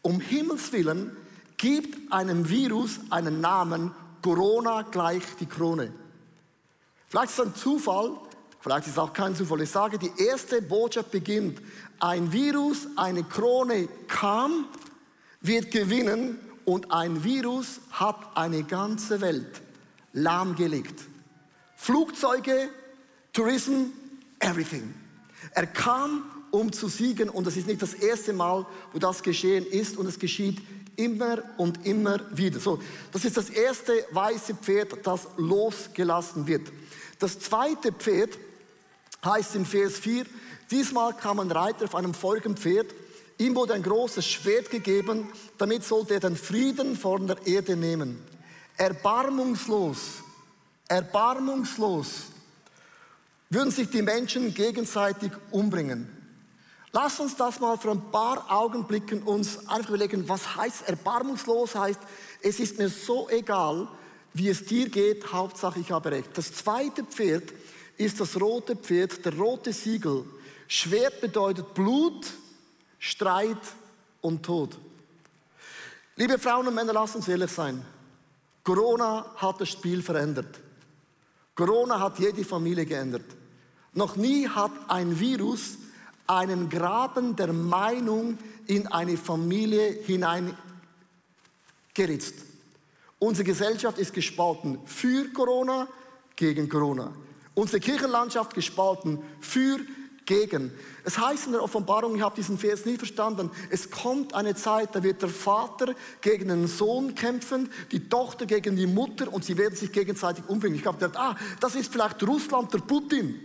um 0.00 0.20
Himmels 0.20 0.72
Willen 0.72 1.14
gibt 1.58 2.10
einem 2.10 2.48
Virus 2.48 3.00
einen 3.10 3.42
Namen, 3.42 3.90
Corona 4.22 4.80
gleich 4.80 5.24
die 5.40 5.46
Krone. 5.46 5.92
Vielleicht 7.08 7.32
ist 7.32 7.38
es 7.38 7.46
ein 7.46 7.54
Zufall, 7.54 8.16
Vielleicht 8.60 8.86
ist 8.86 8.92
es 8.94 8.98
auch 8.98 9.12
kein 9.12 9.34
Zufall. 9.34 9.60
Ich 9.62 9.70
sage, 9.70 9.98
die 9.98 10.10
erste 10.18 10.60
Botschaft 10.60 11.10
beginnt. 11.10 11.60
Ein 12.00 12.32
Virus, 12.32 12.86
eine 12.96 13.24
Krone 13.24 13.88
kam, 14.08 14.66
wird 15.40 15.70
gewinnen 15.70 16.38
und 16.64 16.92
ein 16.92 17.22
Virus 17.24 17.80
hat 17.90 18.16
eine 18.34 18.64
ganze 18.64 19.20
Welt 19.20 19.62
lahmgelegt. 20.12 21.04
Flugzeuge, 21.76 22.68
Tourism, 23.32 23.86
everything. 24.40 24.94
Er 25.52 25.66
kam, 25.66 26.24
um 26.50 26.72
zu 26.72 26.88
siegen 26.88 27.28
und 27.28 27.46
das 27.46 27.56
ist 27.56 27.66
nicht 27.66 27.80
das 27.80 27.94
erste 27.94 28.32
Mal, 28.32 28.66
wo 28.92 28.98
das 28.98 29.22
geschehen 29.22 29.64
ist 29.66 29.96
und 29.96 30.06
es 30.06 30.18
geschieht 30.18 30.60
immer 30.96 31.42
und 31.56 31.86
immer 31.86 32.20
wieder. 32.36 32.58
So, 32.58 32.80
das 33.12 33.24
ist 33.24 33.36
das 33.36 33.50
erste 33.50 33.92
weiße 34.10 34.54
Pferd, 34.56 35.06
das 35.06 35.28
losgelassen 35.36 36.46
wird. 36.46 36.72
Das 37.18 37.38
zweite 37.38 37.92
Pferd 37.92 38.36
heißt 39.24 39.54
in 39.56 39.66
Vers 39.66 39.98
4, 39.98 40.24
diesmal 40.70 41.14
kam 41.14 41.40
ein 41.40 41.50
Reiter 41.50 41.84
auf 41.84 41.94
einem 41.94 42.14
feurigen 42.14 42.56
Pferd, 42.56 42.86
ihm 43.38 43.54
wurde 43.54 43.74
ein 43.74 43.82
großes 43.82 44.26
Schwert 44.26 44.70
gegeben, 44.70 45.28
damit 45.58 45.84
sollte 45.84 46.14
er 46.14 46.20
den 46.20 46.36
Frieden 46.36 46.96
von 46.96 47.26
der 47.26 47.46
Erde 47.46 47.76
nehmen. 47.76 48.22
Erbarmungslos, 48.76 50.22
erbarmungslos 50.88 52.26
würden 53.50 53.70
sich 53.70 53.88
die 53.90 54.02
Menschen 54.02 54.54
gegenseitig 54.54 55.32
umbringen. 55.50 56.14
Lass 56.92 57.20
uns 57.20 57.36
das 57.36 57.60
mal 57.60 57.76
für 57.76 57.90
ein 57.90 58.10
paar 58.10 58.50
Augenblicken 58.50 59.22
uns 59.22 59.68
einfach 59.68 59.90
überlegen, 59.90 60.28
was 60.28 60.56
heißt 60.56 60.88
erbarmungslos 60.88 61.74
heißt, 61.74 62.00
es 62.42 62.60
ist 62.60 62.78
mir 62.78 62.88
so 62.88 63.28
egal, 63.28 63.88
wie 64.32 64.48
es 64.48 64.64
dir 64.64 64.88
geht, 64.88 65.32
Hauptsache 65.32 65.80
ich 65.80 65.90
habe 65.90 66.12
recht. 66.12 66.30
Das 66.34 66.52
zweite 66.52 67.04
Pferd 67.04 67.52
ist 67.98 68.20
das 68.20 68.40
rote 68.40 68.76
Pferd, 68.76 69.24
der 69.24 69.36
rote 69.36 69.72
Siegel. 69.72 70.24
Schwert 70.68 71.20
bedeutet 71.20 71.74
Blut, 71.74 72.26
Streit 72.98 73.56
und 74.20 74.44
Tod. 74.44 74.78
Liebe 76.16 76.38
Frauen 76.38 76.68
und 76.68 76.74
Männer, 76.74 76.92
lasst 76.92 77.16
uns 77.16 77.28
ehrlich 77.28 77.50
sein. 77.50 77.84
Corona 78.62 79.34
hat 79.36 79.60
das 79.60 79.70
Spiel 79.70 80.02
verändert. 80.02 80.60
Corona 81.54 81.98
hat 81.98 82.18
jede 82.18 82.44
Familie 82.44 82.86
geändert. 82.86 83.24
Noch 83.94 84.16
nie 84.16 84.48
hat 84.48 84.72
ein 84.88 85.18
Virus 85.18 85.78
einen 86.26 86.68
Graben 86.68 87.34
der 87.34 87.52
Meinung 87.52 88.38
in 88.66 88.86
eine 88.86 89.16
Familie 89.16 89.98
hineingeritzt. 90.04 92.34
Unsere 93.18 93.44
Gesellschaft 93.44 93.98
ist 93.98 94.12
gespalten 94.12 94.78
für 94.84 95.32
Corona, 95.32 95.88
gegen 96.36 96.68
Corona 96.68 97.12
unsere 97.58 97.80
Kirchenlandschaft 97.80 98.54
gespalten 98.54 99.18
für, 99.40 99.80
gegen. 100.26 100.70
Es 101.04 101.18
heißt 101.18 101.46
in 101.46 101.52
der 101.52 101.62
Offenbarung, 101.62 102.14
ich 102.14 102.20
habe 102.20 102.36
diesen 102.36 102.58
Vers 102.58 102.84
nie 102.84 102.98
verstanden, 102.98 103.50
es 103.70 103.90
kommt 103.90 104.34
eine 104.34 104.54
Zeit, 104.54 104.94
da 104.94 105.02
wird 105.02 105.22
der 105.22 105.30
Vater 105.30 105.94
gegen 106.20 106.48
den 106.48 106.68
Sohn 106.68 107.14
kämpfen, 107.14 107.70
die 107.90 108.10
Tochter 108.10 108.44
gegen 108.44 108.76
die 108.76 108.86
Mutter 108.86 109.32
und 109.32 109.44
sie 109.44 109.56
werden 109.56 109.74
sich 109.74 109.90
gegenseitig 109.90 110.44
umbringen. 110.46 110.78
Ich 110.78 110.86
habe 110.86 110.98
gedacht, 110.98 111.16
ah, 111.16 111.34
das 111.60 111.74
ist 111.76 111.90
vielleicht 111.90 112.22
Russland, 112.28 112.72
der 112.74 112.80
Putin. 112.80 113.40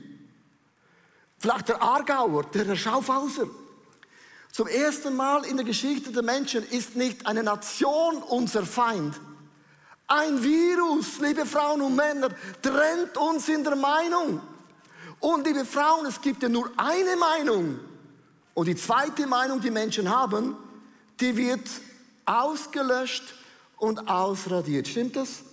Vielleicht 1.40 1.70
der 1.70 1.82
Aargauer, 1.82 2.44
der 2.44 2.76
Schaufhauser. 2.76 3.48
Zum 4.52 4.68
ersten 4.68 5.16
Mal 5.16 5.46
in 5.46 5.56
der 5.56 5.66
Geschichte 5.66 6.12
der 6.12 6.24
Menschen 6.24 6.64
ist 6.70 6.98
nicht 6.98 7.26
eine 7.26 7.44
Nation 7.44 8.18
unser 8.18 8.66
Feind. 8.66 9.20
Ein 10.08 10.44
Virus, 10.44 11.20
liebe 11.20 11.46
Frauen 11.46 11.82
und 11.82 11.96
Männer, 11.96 12.30
trennt 12.62 13.18
uns 13.18 13.48
in 13.48 13.64
der 13.64 13.76
Meinung. 13.76 14.42
Und 15.20 15.48
liebe 15.48 15.66
Frauen, 15.66 16.06
es 16.06 16.20
gibt 16.20 16.44
ja 16.44 16.50
nur 16.50 16.70
eine 16.76 17.16
Meinung. 17.16 17.80
Und 18.54 18.68
die 18.68 18.76
zweite 18.76 19.26
Meinung, 19.26 19.62
die 19.62 19.72
Menschen 19.72 20.10
haben, 20.10 20.56
die 21.20 21.36
wird 21.36 21.68
ausgelöscht 22.26 23.34
und 23.78 24.08
ausradiert. 24.10 24.88
Stimmt 24.88 25.16
das? 25.16 25.44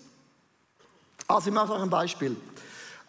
Also 1.26 1.48
ich 1.48 1.54
mache 1.54 1.72
euch 1.72 1.82
ein 1.82 1.90
Beispiel. 1.90 2.36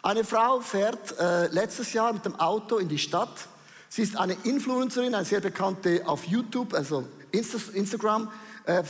Eine 0.02 0.24
Frau 0.24 0.60
fährt 0.60 1.18
äh, 1.18 1.48
letztes 1.48 1.92
Jahr 1.92 2.12
mit 2.12 2.24
dem 2.24 2.34
Auto 2.36 2.78
in 2.78 2.88
die 2.88 2.98
Stadt. 2.98 3.48
Sie 3.88 4.02
ist 4.02 4.16
eine 4.16 4.36
Influencerin, 4.44 5.14
eine 5.14 5.24
sehr 5.24 5.40
bekannte 5.40 6.02
auf 6.06 6.24
YouTube, 6.24 6.74
also 6.74 7.06
Insta 7.30 7.58
Instagram 7.74 8.30
äh. 8.64 8.82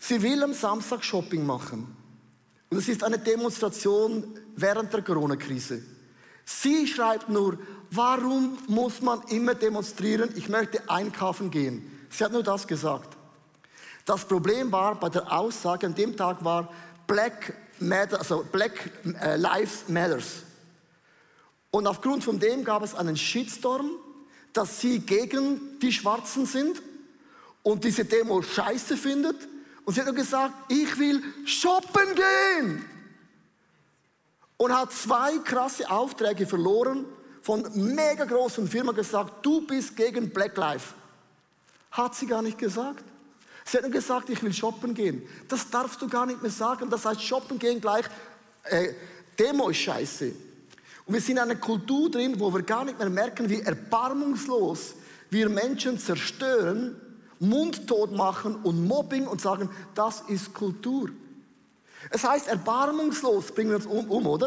Sie 0.00 0.20
will 0.22 0.42
am 0.42 0.54
Samstag 0.54 1.04
Shopping 1.04 1.46
machen. 1.46 1.94
Und 2.70 2.78
es 2.78 2.88
ist 2.88 3.04
eine 3.04 3.18
Demonstration 3.18 4.24
während 4.56 4.92
der 4.92 5.02
Corona-Krise. 5.02 5.82
Sie 6.44 6.86
schreibt 6.86 7.28
nur, 7.28 7.58
warum 7.90 8.58
muss 8.66 9.02
man 9.02 9.22
immer 9.28 9.54
demonstrieren? 9.54 10.30
Ich 10.36 10.48
möchte 10.48 10.88
einkaufen 10.88 11.50
gehen. 11.50 12.06
Sie 12.08 12.24
hat 12.24 12.32
nur 12.32 12.42
das 12.42 12.66
gesagt. 12.66 13.16
Das 14.04 14.24
Problem 14.24 14.72
war 14.72 14.98
bei 14.98 15.10
der 15.10 15.30
Aussage 15.30 15.86
an 15.86 15.94
dem 15.94 16.16
Tag 16.16 16.42
war 16.44 16.72
Black, 17.06 17.54
Matter, 17.78 18.18
also 18.18 18.44
Black 18.50 18.90
äh, 19.20 19.36
Lives 19.36 19.84
Matters. 19.88 20.42
Und 21.70 21.86
aufgrund 21.86 22.24
von 22.24 22.40
dem 22.40 22.64
gab 22.64 22.82
es 22.82 22.94
einen 22.94 23.16
Shitstorm, 23.16 23.90
dass 24.52 24.80
sie 24.80 25.00
gegen 25.00 25.78
die 25.80 25.92
Schwarzen 25.92 26.46
sind 26.46 26.82
und 27.62 27.84
diese 27.84 28.04
Demo 28.04 28.42
scheiße 28.42 28.96
findet. 28.96 29.36
Und 29.84 29.94
sie 29.94 30.00
hat 30.00 30.06
nur 30.06 30.14
gesagt, 30.14 30.54
ich 30.68 30.98
will 30.98 31.22
shoppen 31.44 32.14
gehen 32.14 32.84
und 34.56 34.76
hat 34.76 34.92
zwei 34.92 35.38
krasse 35.38 35.90
Aufträge 35.90 36.46
verloren 36.46 37.06
von 37.42 37.66
mega 37.74 38.24
großen 38.24 38.68
Firmen 38.68 38.94
gesagt, 38.94 39.44
du 39.44 39.66
bist 39.66 39.96
gegen 39.96 40.30
Black 40.30 40.56
Life. 40.56 40.94
Hat 41.90 42.14
sie 42.14 42.26
gar 42.26 42.42
nicht 42.42 42.58
gesagt. 42.58 43.04
Sie 43.64 43.76
hat 43.76 43.84
nur 43.84 43.92
gesagt, 43.92 44.28
ich 44.28 44.42
will 44.42 44.52
shoppen 44.52 44.94
gehen. 44.94 45.26
Das 45.48 45.70
darfst 45.70 46.00
du 46.02 46.08
gar 46.08 46.26
nicht 46.26 46.42
mehr 46.42 46.50
sagen. 46.50 46.90
Das 46.90 47.04
heißt, 47.04 47.22
shoppen 47.22 47.58
gehen 47.58 47.80
gleich, 47.80 48.04
äh, 48.64 48.92
Demo 49.38 49.70
ist 49.70 49.78
scheiße. 49.78 50.32
Und 51.06 51.14
wir 51.14 51.20
sind 51.20 51.36
in 51.36 51.38
einer 51.38 51.56
Kultur 51.56 52.10
drin, 52.10 52.38
wo 52.38 52.52
wir 52.52 52.62
gar 52.62 52.84
nicht 52.84 52.98
mehr 52.98 53.10
merken, 53.10 53.48
wie 53.48 53.60
erbarmungslos 53.62 54.94
wir 55.30 55.48
Menschen 55.48 55.98
zerstören, 55.98 57.00
mundtot 57.40 58.12
machen 58.12 58.56
und 58.56 58.86
Mobbing 58.86 59.26
und 59.26 59.40
sagen, 59.40 59.68
das 59.94 60.20
ist 60.28 60.54
Kultur. 60.54 61.10
Es 62.10 62.24
heißt, 62.24 62.48
erbarmungslos 62.48 63.52
bringen 63.52 63.70
wir 63.70 63.76
uns 63.76 63.86
um, 63.86 64.08
um 64.10 64.26
oder? 64.26 64.46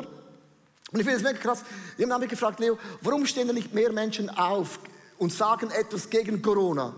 Und 0.91 1.00
ich 1.00 1.05
finde 1.05 1.17
es 1.17 1.23
mega 1.23 1.38
krass. 1.38 1.63
Die 1.97 2.05
haben 2.05 2.21
mich 2.21 2.29
gefragt, 2.29 2.59
Leo, 2.59 2.77
warum 3.01 3.25
stehen 3.25 3.47
da 3.47 3.53
nicht 3.53 3.73
mehr 3.73 3.91
Menschen 3.91 4.29
auf 4.29 4.79
und 5.17 5.33
sagen 5.33 5.69
etwas 5.71 6.09
gegen 6.09 6.41
Corona? 6.41 6.93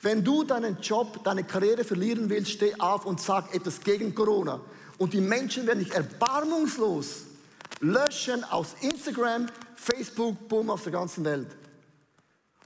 Wenn 0.00 0.24
du 0.24 0.42
deinen 0.44 0.80
Job, 0.80 1.22
deine 1.24 1.44
Karriere 1.44 1.84
verlieren 1.84 2.28
willst, 2.28 2.52
steh 2.52 2.74
auf 2.78 3.06
und 3.06 3.20
sag 3.20 3.54
etwas 3.54 3.80
gegen 3.80 4.14
Corona. 4.14 4.60
Und 4.98 5.12
die 5.12 5.20
Menschen 5.20 5.66
werden 5.66 5.80
dich 5.80 5.94
erbarmungslos 5.94 7.24
löschen 7.80 8.44
aus 8.44 8.74
Instagram, 8.80 9.46
Facebook, 9.76 10.48
boom, 10.48 10.70
auf 10.70 10.82
der 10.82 10.92
ganzen 10.92 11.24
Welt. 11.24 11.48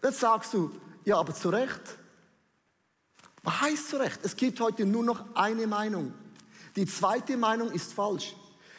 Jetzt 0.03 0.21
sagst 0.21 0.55
du, 0.55 0.71
ja, 1.05 1.17
aber 1.17 1.35
zu 1.35 1.49
Recht. 1.49 1.81
Heißt 3.49 3.91
zu 3.91 3.97
Recht? 3.97 4.21
Es 4.23 4.37
gibt 4.37 4.61
heute 4.61 4.85
nur 4.85 5.05
noch 5.05 5.25
eine 5.35 5.67
Meinung. 5.67 6.13
Die 6.77 6.87
zweite 6.87 7.37
Meinung 7.37 7.71
ist 7.71 7.93
falsch. 7.93 8.35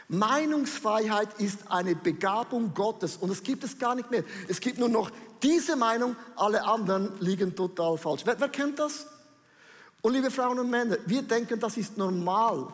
Meinungsfreiheit 0.08 1.40
ist 1.40 1.60
eine 1.70 1.96
Begabung 1.96 2.74
Gottes 2.74 3.18
und 3.18 3.30
es 3.30 3.44
gibt 3.44 3.64
es 3.64 3.78
gar 3.78 3.94
nicht 3.96 4.10
mehr. 4.10 4.24
Es 4.48 4.60
gibt 4.60 4.80
nur 4.80 4.90
noch 4.90 5.12
diese 5.44 5.76
Meinung, 5.76 6.16
alle 6.36 6.64
anderen 6.64 7.12
liegen 7.20 7.56
total 7.56 7.98
falsch. 7.98 8.24
Wer, 8.26 8.40
wer 8.40 8.50
kennt 8.50 8.80
das? 8.80 9.06
Und 10.02 10.14
liebe 10.14 10.32
Frauen 10.32 10.60
und 10.60 10.70
Männer, 10.70 10.98
wir 11.06 11.22
denken, 11.22 11.60
das 11.60 11.78
ist 11.78 11.98
normal. 11.98 12.68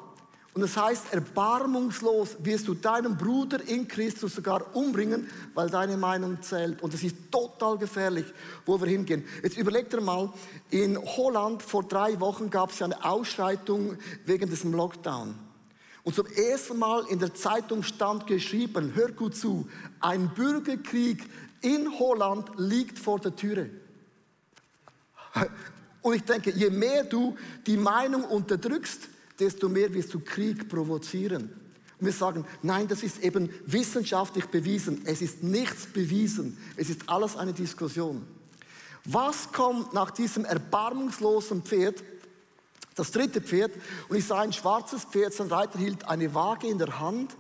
Und 0.56 0.62
das 0.62 0.78
heißt, 0.78 1.12
erbarmungslos 1.12 2.38
wirst 2.40 2.70
du 2.70 2.76
deinen 2.76 3.18
Bruder 3.18 3.60
in 3.68 3.90
Christus 3.90 4.36
sogar 4.36 4.74
umbringen, 4.74 5.28
weil 5.54 5.70
deine 5.70 5.98
Meinung 5.98 6.42
zählt. 6.42 6.82
Und 6.82 6.94
das 6.94 7.04
ist 7.04 7.18
total 7.30 7.78
gefährlich, 7.78 8.26
wo 8.66 8.80
wir 8.80 8.88
hingehen. 8.88 9.26
Jetzt 9.44 9.58
überlegt 9.58 9.94
ihr 9.94 10.00
mal, 10.00 10.32
in 10.70 10.98
Holland 10.98 11.62
vor 11.62 11.84
drei 11.84 12.18
Wochen 12.22 12.50
gab 12.50 12.72
es 12.72 12.80
ja 12.80 12.86
eine 12.86 13.04
Ausschreitung 13.04 13.98
wegen 14.26 14.50
diesem 14.50 14.72
Lockdown. 14.72 15.36
Und 16.04 16.16
zum 16.16 16.28
ersten 16.28 16.80
Mal 16.80 17.04
in 17.10 17.20
der 17.20 17.34
Zeitung 17.34 17.84
stand 17.84 18.26
geschrieben, 18.26 18.94
hör 18.96 19.12
gut 19.12 19.36
zu, 19.36 19.68
ein 20.00 20.30
Bürgerkrieg 20.36 21.22
in 21.60 22.00
Holland 22.00 22.50
liegt 22.56 22.98
vor 22.98 23.20
der 23.20 23.36
Türe. 23.36 23.70
Und 26.02 26.14
ich 26.16 26.24
denke, 26.24 26.52
je 26.52 26.70
mehr 26.70 27.04
du 27.04 27.36
die 27.68 27.76
Meinung 27.76 28.24
unterdrückst, 28.24 29.10
desto 29.40 29.70
mehr 29.70 29.94
wirst 29.94 30.14
du 30.14 30.20
Krieg 30.20 30.70
provozieren. 30.70 31.50
Und 32.00 32.06
wir 32.06 32.14
sagen, 32.14 32.46
nein, 32.62 32.88
das 32.88 33.04
ist 33.04 33.24
eben 33.24 33.50
wissenschaftlich 33.66 34.48
bewiesen. 34.48 35.02
Es 35.06 35.22
ist 35.22 35.44
nichts 35.44 35.86
bewiesen. 35.86 36.58
Es 36.76 36.90
ist 36.90 37.08
alles 37.08 37.38
eine 37.38 37.54
Diskussion. 37.54 38.26
Was 39.06 39.52
kommt 39.52 39.94
nach 39.94 40.12
diesem 40.12 40.46
erbarmungslosen 40.46 41.64
Pferd? 41.64 42.04
Das 42.96 43.12
dritte 43.12 43.42
Pferd, 43.42 43.72
und 44.08 44.18
ich 44.18 44.26
sah 44.26 44.40
ein 44.40 44.54
schwarzes 44.54 45.04
Pferd, 45.04 45.34
sein 45.34 45.48
Reiter 45.48 45.78
hielt 45.78 46.08
eine 46.08 46.34
Waage 46.34 46.68
in 46.68 46.78
der 46.78 47.00
Hand. 47.00 47.36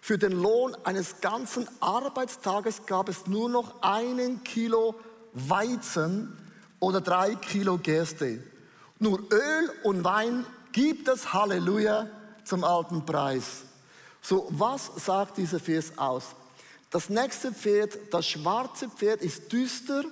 Für 0.00 0.16
den 0.16 0.32
Lohn 0.32 0.76
eines 0.84 1.20
ganzen 1.20 1.68
Arbeitstages 1.80 2.86
gab 2.86 3.08
es 3.08 3.26
nur 3.26 3.48
noch 3.48 3.82
einen 3.82 4.42
Kilo 4.44 4.94
Weizen 5.32 6.36
oder 6.80 7.00
drei 7.00 7.34
Kilo 7.34 7.78
Gerste. 7.78 8.42
Nur 8.98 9.20
Öl 9.32 9.70
und 9.84 10.04
Wein 10.04 10.46
gibt 10.72 11.08
es 11.08 11.32
Halleluja 11.32 12.08
zum 12.44 12.64
alten 12.64 13.04
Preis. 13.04 13.62
So, 14.20 14.46
was 14.50 14.90
sagt 14.96 15.38
dieser 15.38 15.60
Vers 15.60 15.92
aus? 15.96 16.24
Das 16.90 17.08
nächste 17.08 17.52
Pferd, 17.52 17.98
das 18.10 18.26
schwarze 18.26 18.88
Pferd, 18.88 19.22
ist 19.22 19.52
düster. 19.52 20.04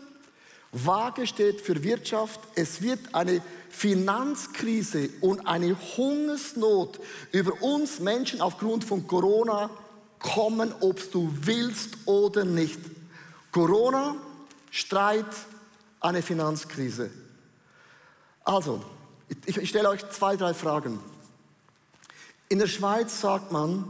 Waage 0.72 1.26
steht 1.26 1.60
für 1.60 1.82
Wirtschaft. 1.82 2.40
Es 2.54 2.80
wird 2.80 3.14
eine 3.14 3.42
Finanzkrise 3.68 5.10
und 5.20 5.46
eine 5.46 5.76
Hungersnot 5.96 7.00
über 7.32 7.62
uns 7.62 8.00
Menschen 8.00 8.40
aufgrund 8.40 8.84
von 8.84 9.06
Corona 9.06 9.70
kommen, 10.18 10.72
ob 10.80 11.10
du 11.12 11.32
willst 11.42 11.98
oder 12.06 12.44
nicht. 12.44 12.80
Corona, 13.52 14.16
Streit, 14.70 15.26
eine 16.00 16.22
Finanzkrise. 16.22 17.10
Also, 18.44 18.80
ich, 19.46 19.56
ich 19.56 19.68
stelle 19.68 19.88
euch 19.88 20.08
zwei, 20.10 20.36
drei 20.36 20.54
Fragen. 20.54 21.00
In 22.48 22.58
der 22.58 22.66
Schweiz 22.66 23.20
sagt 23.20 23.52
man, 23.52 23.84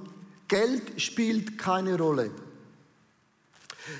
Geld 0.48 1.00
spielt 1.00 1.58
keine 1.58 1.96
Rolle. 1.96 2.30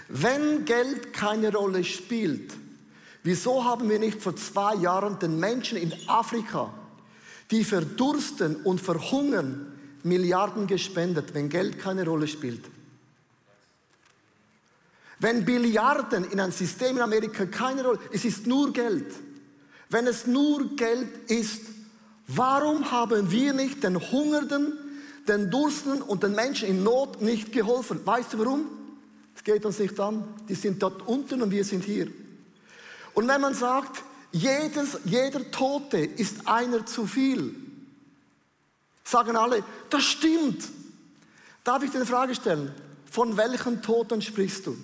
Wenn 0.08 0.64
Geld 0.64 1.12
keine 1.12 1.52
Rolle 1.52 1.84
spielt, 1.84 2.52
wieso 3.22 3.64
haben 3.64 3.88
wir 3.88 3.98
nicht 3.98 4.20
vor 4.20 4.36
zwei 4.36 4.74
Jahren 4.74 5.18
den 5.18 5.38
Menschen 5.40 5.78
in 5.78 5.92
Afrika, 6.08 6.72
die 7.50 7.64
verdursten 7.64 8.56
und 8.56 8.80
verhungern, 8.80 9.66
Milliarden 10.02 10.66
gespendet, 10.66 11.34
wenn 11.34 11.48
Geld 11.48 11.78
keine 11.78 12.04
Rolle 12.04 12.28
spielt? 12.28 12.64
Wenn 15.18 15.44
Billiarden 15.44 16.24
in 16.30 16.40
ein 16.40 16.52
System 16.52 16.96
in 16.96 17.02
Amerika 17.02 17.44
keine 17.46 17.84
Rolle, 17.84 17.98
es 18.10 18.24
ist 18.24 18.46
nur 18.46 18.72
Geld. 18.72 19.14
Wenn 19.90 20.06
es 20.06 20.26
nur 20.26 20.76
Geld 20.76 21.30
ist, 21.30 21.62
warum 22.28 22.90
haben 22.92 23.30
wir 23.30 23.52
nicht 23.52 23.82
den 23.82 24.00
Hungernden, 24.12 24.72
den 25.26 25.50
Dursten 25.50 26.00
und 26.00 26.22
den 26.22 26.34
Menschen 26.34 26.68
in 26.68 26.82
Not 26.84 27.20
nicht 27.20 27.52
geholfen? 27.52 28.00
Weißt 28.06 28.32
du 28.32 28.38
warum? 28.38 28.66
Es 29.34 29.42
geht 29.42 29.64
uns 29.66 29.78
nicht 29.78 29.98
an. 29.98 30.24
Die 30.48 30.54
sind 30.54 30.82
dort 30.82 31.06
unten 31.06 31.42
und 31.42 31.50
wir 31.50 31.64
sind 31.64 31.84
hier. 31.84 32.08
Und 33.14 33.26
wenn 33.26 33.40
man 33.40 33.54
sagt, 33.54 34.02
jedes, 34.32 34.98
jeder 35.04 35.50
Tote 35.50 35.98
ist 35.98 36.46
einer 36.46 36.86
zu 36.86 37.06
viel, 37.06 37.54
sagen 39.02 39.34
alle, 39.34 39.64
das 39.90 40.04
stimmt. 40.04 40.68
Darf 41.64 41.82
ich 41.82 41.90
dir 41.90 41.96
eine 41.96 42.06
Frage 42.06 42.34
stellen? 42.36 42.72
Von 43.10 43.36
welchen 43.36 43.82
Toten 43.82 44.22
sprichst 44.22 44.66
du? 44.66 44.76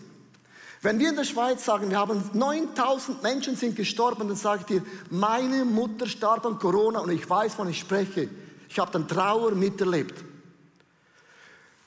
Wenn 0.82 0.98
wir 0.98 1.08
in 1.08 1.16
der 1.16 1.24
Schweiz 1.24 1.64
sagen, 1.64 1.90
wir 1.90 1.98
haben 1.98 2.30
9000 2.32 3.22
Menschen 3.22 3.56
sind 3.56 3.76
gestorben, 3.76 4.28
dann 4.28 4.36
sage 4.36 4.60
ich 4.60 4.66
dir, 4.66 4.82
meine 5.10 5.64
Mutter 5.64 6.06
starb 6.06 6.44
an 6.44 6.58
Corona 6.58 7.00
und 7.00 7.10
ich 7.10 7.28
weiß, 7.28 7.54
wann 7.56 7.70
ich 7.70 7.80
spreche. 7.80 8.28
Ich 8.68 8.78
habe 8.78 8.92
dann 8.92 9.08
Trauer 9.08 9.52
miterlebt. 9.52 10.22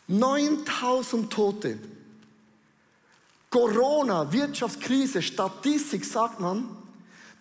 9000 0.08 1.32
Tote. 1.32 1.78
Corona, 3.50 4.32
Wirtschaftskrise, 4.32 5.22
Statistik 5.22 6.06
sagt 6.06 6.40
man, 6.40 6.70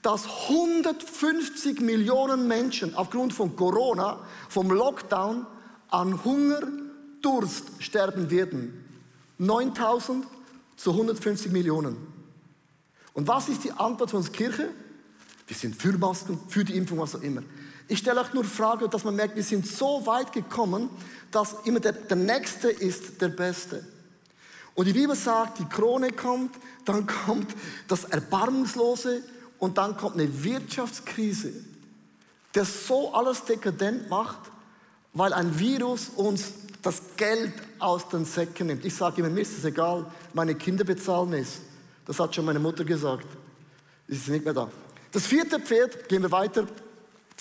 dass 0.02 0.26
150 0.48 1.80
Millionen 1.80 2.46
Menschen 2.46 2.94
aufgrund 2.94 3.32
von 3.32 3.56
Corona, 3.56 4.18
vom 4.48 4.70
Lockdown, 4.70 5.46
an 5.90 6.24
Hunger, 6.24 6.60
Durst 7.20 7.64
sterben 7.80 8.30
werden. 8.30 8.84
9000 9.38 10.26
zu 10.78 10.92
150 10.92 11.52
Millionen. 11.52 11.96
Und 13.12 13.26
was 13.26 13.48
ist 13.48 13.64
die 13.64 13.72
Antwort 13.72 14.10
von 14.10 14.20
uns 14.20 14.32
Kirche? 14.32 14.70
Wir 15.46 15.56
sind 15.56 15.74
für 15.74 15.92
Masken, 15.98 16.38
für 16.48 16.64
die 16.64 16.76
Impfung, 16.76 16.98
was 16.98 17.16
auch 17.16 17.22
immer. 17.22 17.42
Ich 17.88 17.98
stelle 17.98 18.20
euch 18.20 18.32
nur 18.32 18.44
Frage, 18.44 18.88
dass 18.88 19.02
man 19.02 19.16
merkt, 19.16 19.34
wir 19.34 19.42
sind 19.42 19.66
so 19.66 20.06
weit 20.06 20.32
gekommen, 20.32 20.88
dass 21.30 21.56
immer 21.64 21.80
der, 21.80 21.92
der 21.92 22.16
Nächste 22.16 22.68
ist 22.68 23.20
der 23.20 23.28
Beste. 23.28 23.84
Und 24.74 24.86
die 24.86 24.92
Bibel 24.92 25.16
sagt, 25.16 25.58
die 25.58 25.64
Krone 25.64 26.12
kommt, 26.12 26.54
dann 26.84 27.06
kommt 27.26 27.50
das 27.88 28.04
Erbarmungslose 28.04 29.22
und 29.58 29.78
dann 29.78 29.96
kommt 29.96 30.14
eine 30.14 30.44
Wirtschaftskrise, 30.44 31.52
der 32.54 32.64
so 32.64 33.12
alles 33.12 33.44
dekadent 33.44 34.08
macht, 34.08 34.38
weil 35.12 35.32
ein 35.32 35.58
Virus 35.58 36.10
uns 36.14 36.52
das 36.82 37.02
Geld 37.16 37.52
aus 37.78 38.08
den 38.08 38.24
Säcken 38.24 38.68
nimmt. 38.68 38.84
Ich 38.84 38.94
sage 38.94 39.20
immer, 39.20 39.30
mir 39.30 39.40
ist 39.40 39.58
es 39.58 39.64
egal, 39.64 40.06
meine 40.32 40.54
Kinder 40.54 40.84
bezahlen 40.84 41.32
es. 41.34 41.60
Das 42.06 42.18
hat 42.20 42.34
schon 42.34 42.44
meine 42.44 42.58
Mutter 42.58 42.84
gesagt. 42.84 43.26
Ist 44.06 44.28
nicht 44.28 44.44
mehr 44.44 44.54
da. 44.54 44.70
Das 45.12 45.26
vierte 45.26 45.60
Pferd, 45.60 46.08
gehen 46.08 46.22
wir 46.22 46.30
weiter. 46.30 46.66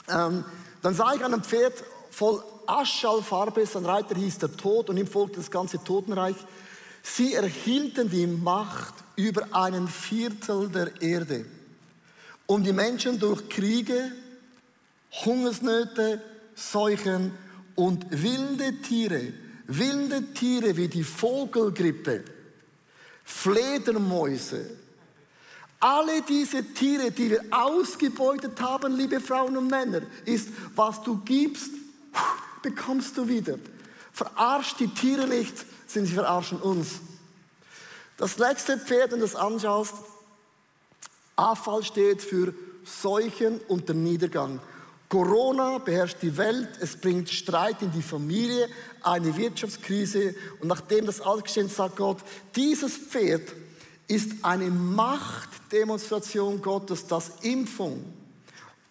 Ähm, 0.09 0.43
dann 0.81 0.93
sah 0.93 1.13
ich 1.13 1.23
einem 1.23 1.43
Pferd 1.43 1.73
voll 2.09 2.43
Aschallfarbe, 2.65 3.65
sein 3.65 3.85
Reiter 3.85 4.15
hieß 4.15 4.39
der 4.39 4.55
Tod 4.55 4.89
und 4.89 4.97
ihm 4.97 5.07
folgte 5.07 5.37
das 5.37 5.49
ganze 5.49 5.81
Totenreich. 5.83 6.35
Sie 7.01 7.33
erhielten 7.33 8.09
die 8.09 8.27
Macht 8.27 8.93
über 9.15 9.47
einen 9.51 9.87
Viertel 9.87 10.69
der 10.69 11.01
Erde, 11.01 11.45
um 12.45 12.63
die 12.63 12.73
Menschen 12.73 13.19
durch 13.19 13.47
Kriege, 13.47 14.11
Hungersnöte, 15.23 16.21
Seuchen 16.55 17.31
und 17.77 18.07
wilde 18.09 18.81
Tiere, 18.81 19.33
wilde 19.67 20.33
Tiere 20.33 20.75
wie 20.75 20.87
die 20.87 21.03
Vogelgrippe, 21.03 22.23
Fledermäuse, 23.23 24.69
alle 25.79 26.23
diese 26.23 26.73
Tiere, 26.73 27.11
die 27.11 27.29
wir 27.29 27.43
ausgebeutet 27.51 28.59
haben, 28.59 28.97
liebe 28.97 29.19
Frauen 29.19 29.55
und 29.55 29.69
Männer, 29.69 30.01
ist, 30.25 30.49
was 30.75 31.03
du 31.03 31.21
gibst, 31.23 31.69
bekommst 32.63 33.15
du 33.15 33.27
wieder. 33.27 33.59
Verarscht 34.11 34.79
die 34.79 34.87
Tiere 34.87 35.27
nicht, 35.27 35.53
sind 35.85 36.07
sie 36.07 36.13
verarschen 36.13 36.59
uns. 36.59 36.99
Das 38.17 38.39
letzte 38.39 38.79
Pferd, 38.79 39.11
wenn 39.11 39.19
du 39.19 39.25
das 39.25 39.35
anschaust, 39.35 39.93
Afall 41.35 41.83
steht 41.83 42.23
für 42.23 42.55
Seuchen 42.83 43.59
und 43.67 43.87
der 43.87 43.95
Niedergang. 43.95 44.59
Corona 45.09 45.77
beherrscht 45.77 46.17
die 46.21 46.35
Welt, 46.35 46.69
es 46.81 46.97
bringt 46.97 47.29
Streit 47.29 47.81
in 47.81 47.91
die 47.91 48.01
Familie, 48.01 48.67
eine 49.01 49.37
Wirtschaftskrise 49.37 50.35
und 50.59 50.67
nachdem 50.67 51.05
das 51.05 51.21
alles 51.21 51.43
geschehen, 51.45 51.69
sagt 51.69 51.95
Gott, 51.95 52.17
dieses 52.55 52.97
Pferd 52.97 53.53
ist 54.07 54.43
eine 54.43 54.69
Machtdemonstration 54.69 56.61
Gottes, 56.61 57.07
dass 57.07 57.31
Impfung 57.41 58.03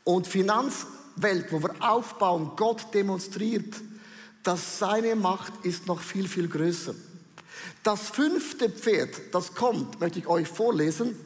und 0.04 0.26
Finanzwelt, 0.26 1.50
wo 1.52 1.62
wir 1.62 1.74
aufbauen, 1.80 2.52
Gott 2.56 2.94
demonstriert, 2.94 3.74
dass 4.42 4.78
seine 4.78 5.16
Macht 5.16 5.52
ist 5.64 5.86
noch 5.86 6.00
viel, 6.00 6.28
viel 6.28 6.48
größer. 6.48 6.94
Das 7.82 8.08
fünfte 8.10 8.70
Pferd, 8.70 9.10
das 9.32 9.54
kommt, 9.54 10.00
möchte 10.00 10.18
ich 10.18 10.26
euch 10.26 10.48
vorlesen. 10.48 11.16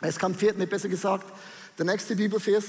Es 0.00 0.18
kam 0.18 0.34
Pferd, 0.34 0.58
nicht 0.58 0.70
besser 0.70 0.88
gesagt, 0.88 1.26
der 1.78 1.84
nächste 1.84 2.16
Bibelvers. 2.16 2.64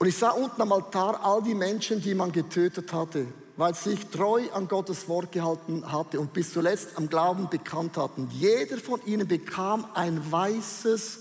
Und 0.00 0.06
ich 0.06 0.16
sah 0.16 0.30
unten 0.30 0.62
am 0.62 0.72
Altar 0.72 1.22
all 1.22 1.42
die 1.42 1.54
Menschen, 1.54 2.00
die 2.00 2.14
man 2.14 2.32
getötet 2.32 2.90
hatte, 2.90 3.26
weil 3.58 3.74
sie 3.74 3.90
sich 3.90 4.06
treu 4.06 4.44
an 4.54 4.66
Gottes 4.66 5.06
Wort 5.10 5.30
gehalten 5.30 5.84
hatte 5.92 6.18
und 6.18 6.32
bis 6.32 6.54
zuletzt 6.54 6.96
am 6.96 7.06
Glauben 7.06 7.50
bekannt 7.50 7.98
hatten. 7.98 8.26
Jeder 8.32 8.78
von 8.78 9.04
ihnen 9.04 9.28
bekam 9.28 9.86
ein 9.92 10.32
weißes 10.32 11.18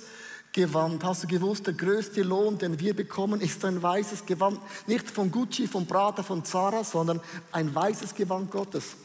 Gewand. 0.53 1.03
Hast 1.03 1.23
du 1.23 1.27
gewusst, 1.27 1.67
der 1.67 1.73
größte 1.73 2.21
Lohn, 2.21 2.57
den 2.57 2.79
wir 2.79 2.95
bekommen, 2.95 3.41
ist 3.41 3.65
ein 3.65 3.83
weißes 3.83 4.25
Gewand. 4.25 4.61
Nicht 4.87 5.09
von 5.11 5.29
Gucci, 5.29 5.67
von 5.67 5.85
Prada, 5.85 6.23
von 6.23 6.45
Zara, 6.45 6.85
sondern 6.85 7.19
ein 7.51 7.75
weißes 7.75 8.15
Gewand 8.15 8.49
Gottes. 8.49 8.95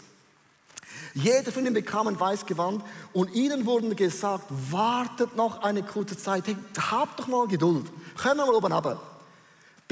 Jeder 1.14 1.50
von 1.50 1.66
ihnen 1.66 1.74
bekam 1.74 2.06
ein 2.06 2.20
weißes 2.20 2.46
Gewand 2.46 2.84
und 3.12 3.34
ihnen 3.34 3.66
wurden 3.66 3.96
gesagt, 3.96 4.44
wartet 4.70 5.34
noch 5.34 5.64
eine 5.64 5.82
kurze 5.82 6.16
Zeit, 6.16 6.46
hey, 6.46 6.56
habt 6.78 7.18
doch 7.18 7.26
mal 7.26 7.48
Geduld, 7.48 7.86
können 8.16 8.36
wir 8.36 8.46
mal 8.46 8.54
oben 8.54 8.72
runter 8.72 9.13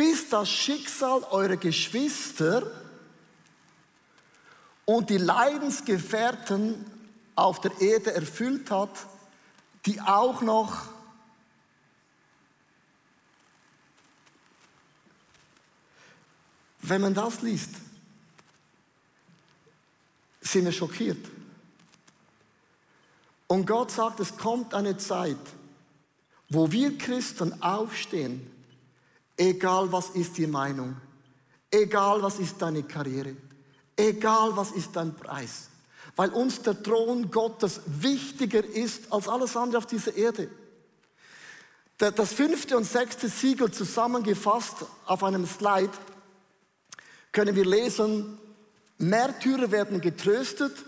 bis 0.03 0.29
das 0.29 0.51
Schicksal 0.51 1.23
eurer 1.31 1.57
Geschwister 1.57 2.69
und 4.85 5.09
die 5.11 5.19
Leidensgefährten 5.19 6.85
auf 7.37 7.61
der 7.61 7.81
Erde 7.81 8.13
erfüllt 8.13 8.69
hat, 8.73 8.91
die 9.87 10.01
auch 10.01 10.43
noch 10.43 10.89
Wenn 16.85 17.01
man 17.01 17.15
das 17.15 17.43
liest, 17.43 17.71
sind 20.41 20.65
wir 20.65 20.73
schockiert. 20.73 21.25
Und 23.47 23.67
Gott 23.67 23.93
sagt, 23.93 24.19
es 24.19 24.37
kommt 24.37 24.75
eine 24.75 24.97
Zeit, 24.97 25.39
wo 26.49 26.73
wir 26.73 26.99
Christen 26.99 27.63
aufstehen 27.63 28.51
Egal 29.43 29.91
was 29.91 30.11
ist 30.11 30.39
die 30.39 30.47
Meinung, 30.47 30.97
egal 31.69 32.23
was 32.23 32.39
ist 32.39 32.63
deine 32.63 32.85
Karriere, 32.85 33.35
egal 33.97 34.57
was 34.57 34.71
ist 34.71 34.95
dein 34.95 35.17
Preis, 35.17 35.69
weil 36.15 36.31
uns 36.31 36.63
der 36.63 36.81
Thron 36.81 37.29
Gottes 37.29 37.81
wichtiger 37.87 38.65
ist 38.65 39.13
als 39.13 39.27
alles 39.27 39.57
andere 39.57 39.79
auf 39.79 39.87
dieser 39.87 40.15
Erde. 40.15 40.49
Das 41.99 42.33
fünfte 42.33 42.77
und 42.77 42.85
sechste 42.85 43.29
Siegel 43.29 43.73
zusammengefasst 43.73 44.77
auf 45.07 45.25
einem 45.25 45.45
Slide 45.45 45.91
können 47.33 47.57
wir 47.57 47.65
lesen, 47.65 48.39
Märtyrer 48.99 49.73
werden 49.73 50.01
getröstet 50.01 50.85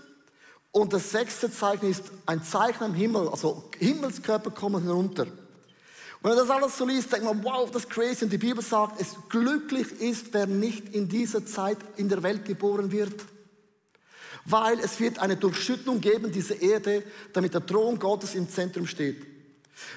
und 0.71 0.93
das 0.93 1.11
sechste 1.11 1.51
Zeichen 1.51 1.91
ist 1.91 2.05
ein 2.27 2.45
Zeichen 2.45 2.85
am 2.85 2.95
Himmel, 2.95 3.29
also 3.29 3.69
Himmelskörper 3.81 4.53
kommen 4.53 4.85
herunter. 4.85 5.27
Wenn 6.25 6.37
man 6.37 6.39
das 6.39 6.57
alles 6.57 6.79
so 6.79 6.87
liest, 6.87 7.13
denkt 7.13 7.27
man, 7.27 7.45
wow, 7.45 7.71
das 7.71 7.83
ist 7.85 7.91
crazy. 7.91 8.25
Und 8.25 8.33
die 8.33 8.39
Bibel 8.39 8.65
sagt, 8.65 8.99
es 8.99 9.15
glücklich 9.29 10.01
ist, 10.01 10.33
wer 10.33 10.47
nicht 10.47 10.95
in 10.95 11.07
dieser 11.07 11.45
Zeit 11.45 11.77
in 11.99 12.09
der 12.09 12.23
Welt 12.23 12.47
geboren 12.47 12.91
wird. 12.91 13.13
Weil 14.47 14.81
es 14.81 14.99
wird 15.01 15.19
eine 15.19 15.37
Durchschüttung 15.37 16.01
geben, 16.01 16.33
diese 16.33 16.55
Erde, 16.55 17.03
damit 17.35 17.53
der 17.53 17.67
Thron 17.67 17.99
Gottes 17.99 18.35
im 18.35 18.49
Zentrum 18.49 18.87
steht. 18.87 19.23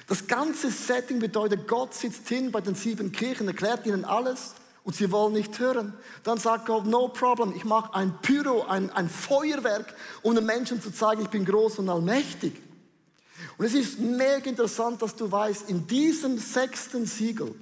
Das 0.06 0.26
ganze 0.26 0.70
Setting 0.70 1.18
bedeutet, 1.18 1.66
Gott 1.66 1.94
sitzt 1.94 2.28
hin 2.28 2.52
bei 2.52 2.60
den 2.60 2.74
sieben 2.74 3.10
Kirchen, 3.10 3.48
erklärt 3.48 3.86
ihnen 3.86 4.04
alles 4.04 4.52
und 4.84 4.94
sie 4.94 5.10
wollen 5.10 5.32
nicht 5.32 5.58
hören. 5.58 5.94
Dann 6.24 6.36
sagt 6.36 6.66
Gott, 6.66 6.84
no 6.84 7.08
problem, 7.08 7.54
ich 7.56 7.64
mache 7.64 7.94
ein 7.94 8.18
Pyro, 8.20 8.64
ein, 8.64 8.90
ein 8.90 9.08
Feuerwerk, 9.08 9.94
um 10.20 10.34
den 10.34 10.44
Menschen 10.44 10.82
zu 10.82 10.92
zeigen, 10.92 11.22
ich 11.22 11.30
bin 11.30 11.46
groß 11.46 11.78
und 11.78 11.88
allmächtig. 11.88 12.67
Und 13.58 13.66
es 13.66 13.74
ist 13.74 13.98
mega 13.98 14.48
interessant, 14.48 15.02
dass 15.02 15.16
du 15.16 15.30
weißt, 15.30 15.68
in 15.68 15.86
diesem 15.86 16.38
sechsten 16.38 17.06
Siegel 17.06 17.54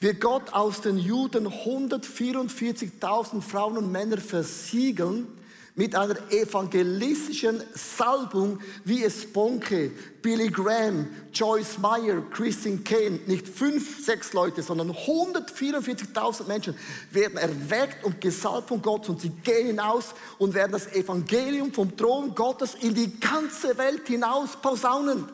wird 0.00 0.20
Gott 0.20 0.52
aus 0.52 0.80
den 0.80 0.98
Juden 0.98 1.46
144.000 1.46 3.42
Frauen 3.42 3.76
und 3.76 3.92
Männer 3.92 4.16
versiegeln, 4.16 5.28
mit 5.74 5.94
einer 5.94 6.16
evangelistischen 6.30 7.62
Salbung, 7.74 8.60
wie 8.84 9.02
es 9.04 9.32
Bonke, 9.32 9.90
Billy 10.20 10.48
Graham, 10.48 11.08
Joyce 11.32 11.78
Meyer, 11.78 12.22
Christine 12.30 12.78
Kane, 12.78 13.20
nicht 13.26 13.48
fünf, 13.48 14.04
sechs 14.04 14.34
Leute, 14.34 14.62
sondern 14.62 14.90
144.000 14.90 16.46
Menschen 16.46 16.76
werden 17.10 17.38
erweckt 17.38 18.04
und 18.04 18.20
gesalbt 18.20 18.68
von 18.68 18.82
Gott 18.82 19.08
und 19.08 19.22
sie 19.22 19.30
gehen 19.30 19.68
hinaus 19.68 20.14
und 20.38 20.52
werden 20.52 20.72
das 20.72 20.92
Evangelium 20.92 21.72
vom 21.72 21.96
Thron 21.96 22.34
Gottes 22.34 22.76
in 22.80 22.94
die 22.94 23.18
ganze 23.18 23.76
Welt 23.78 24.06
hinaus 24.06 24.50
posaunen. 24.60 25.26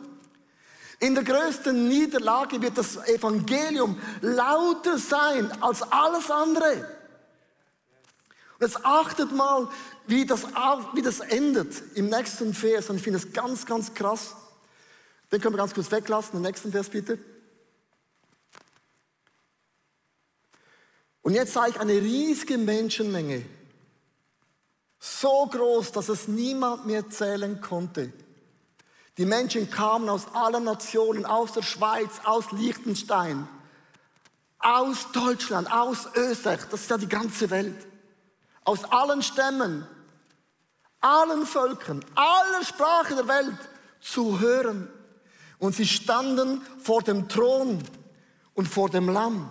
In 1.01 1.15
der 1.15 1.25
größten 1.25 1.89
Niederlage 1.89 2.61
wird 2.63 2.79
das 2.79 2.97
Evangelium 3.09 4.01
lauter 4.21 4.99
sein 4.99 5.51
als 5.61 5.83
alles 5.83 6.31
andere. 6.31 6.98
Und 8.59 8.67
jetzt 8.67 8.85
achtet 8.85 9.31
mal, 9.31 9.69
wie 10.07 10.27
das, 10.27 10.45
wie 10.95 11.03
das 11.03 11.21
endet 11.21 11.81
im 11.95 12.09
nächsten 12.09 12.53
Vers. 12.55 12.91
Und 12.91 12.97
ich 12.97 13.03
finde 13.03 13.21
das 13.21 13.33
ganz, 13.33 13.67
ganz 13.67 13.95
krass. 13.95 14.35
Den 15.31 15.41
können 15.41 15.55
wir 15.55 15.59
ganz 15.59 15.75
kurz 15.75 15.91
weglassen. 15.93 16.33
Den 16.33 16.43
nächsten 16.43 16.73
Vers 16.73 16.89
bitte. 16.89 17.19
Und 21.23 21.35
jetzt 21.35 21.53
sah 21.53 21.69
ich 21.69 21.79
eine 21.79 21.93
riesige 21.93 22.59
Menschenmenge. 22.59 23.45
So 24.99 25.47
groß, 25.47 25.93
dass 25.93 26.09
es 26.09 26.27
niemand 26.27 26.87
mehr 26.87 27.09
zählen 27.11 27.61
konnte. 27.61 28.13
Die 29.19 29.27
Menschen 29.27 29.71
kamen 29.71 30.09
aus 30.09 30.27
allen 30.33 30.65
Nationen, 30.65 31.27
aus 31.27 31.53
der 31.53 31.63
Schweiz, 31.63 32.21
aus 32.25 32.51
Liechtenstein, 32.53 33.49
aus 34.59 35.13
Deutschland, 35.13 35.71
aus 35.71 36.09
Österreich, 36.15 36.61
das 36.71 36.83
ist 36.83 36.91
ja 36.91 36.99
die 36.99 37.09
ganze 37.09 37.51
Welt, 37.51 37.87
aus 38.69 38.85
allen 38.85 39.23
Stämmen, 39.23 39.87
allen 41.01 41.47
Völkern, 41.47 42.05
aller 42.15 42.63
Sprachen 42.63 43.17
der 43.17 43.27
Welt 43.27 43.57
zu 43.99 44.41
hören. 44.41 44.91
Und 45.59 45.75
sie 45.75 45.87
standen 45.87 46.61
vor 46.79 47.01
dem 47.01 47.31
Thron 47.31 47.83
und 48.53 48.69
vor 48.69 48.91
dem 48.91 49.09
Lamm. 49.09 49.49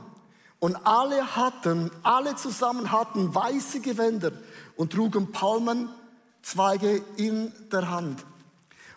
Und 0.60 0.76
alle 0.86 1.36
hatten, 1.36 1.90
alle 2.04 2.36
zusammen 2.36 2.92
hatten 2.92 3.34
weiße 3.34 3.80
Gewänder 3.80 4.34
und 4.76 4.94
trugen 4.94 5.32
Palmenzweige 5.32 7.02
in 7.16 7.52
der 7.72 7.90
Hand. 7.90 8.24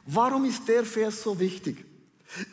Warum 0.04 0.44
ist 0.44 0.68
der 0.68 0.85
Vers 0.85 1.22
so 1.22 1.40
wichtig? 1.40 1.87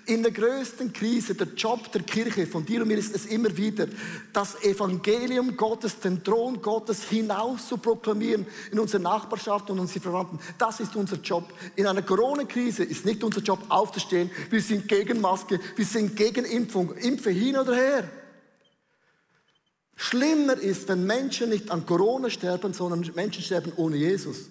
In 0.07 0.23
der 0.23 0.31
größten 0.31 0.91
Krise, 0.91 1.35
der 1.35 1.47
Job 1.55 1.91
der 1.91 2.01
Kirche, 2.01 2.47
von 2.47 2.65
dir 2.65 2.81
und 2.81 2.87
mir 2.87 2.97
ist 2.97 3.15
es 3.15 3.27
immer 3.27 3.55
wieder, 3.55 3.87
das 4.33 4.61
Evangelium 4.63 5.55
Gottes, 5.55 5.99
den 5.99 6.23
Thron 6.23 6.61
Gottes 6.61 7.03
hinaus 7.03 7.67
zu 7.67 7.77
proklamieren 7.77 8.47
in 8.71 8.79
unsere 8.79 9.03
Nachbarschaft 9.03 9.69
und 9.69 9.79
unsere 9.79 9.99
Verwandten. 9.99 10.39
Das 10.57 10.79
ist 10.79 10.95
unser 10.95 11.17
Job. 11.17 11.53
In 11.75 11.85
einer 11.85 12.01
Corona-Krise 12.01 12.83
ist 12.83 13.05
nicht 13.05 13.23
unser 13.23 13.41
Job 13.41 13.59
aufzustehen. 13.69 14.31
Wir 14.49 14.61
sind 14.61 14.87
gegen 14.87 15.21
Maske, 15.21 15.59
wir 15.75 15.85
sind 15.85 16.15
gegen 16.15 16.45
Impfung. 16.45 16.95
Impfe 16.95 17.29
hin 17.29 17.57
oder 17.57 17.75
her. 17.75 18.09
Schlimmer 19.95 20.57
ist, 20.57 20.87
wenn 20.87 21.05
Menschen 21.05 21.49
nicht 21.49 21.69
an 21.69 21.85
Corona 21.85 22.29
sterben, 22.29 22.73
sondern 22.73 23.11
Menschen 23.15 23.43
sterben 23.43 23.73
ohne 23.75 23.97
Jesus. 23.97 24.49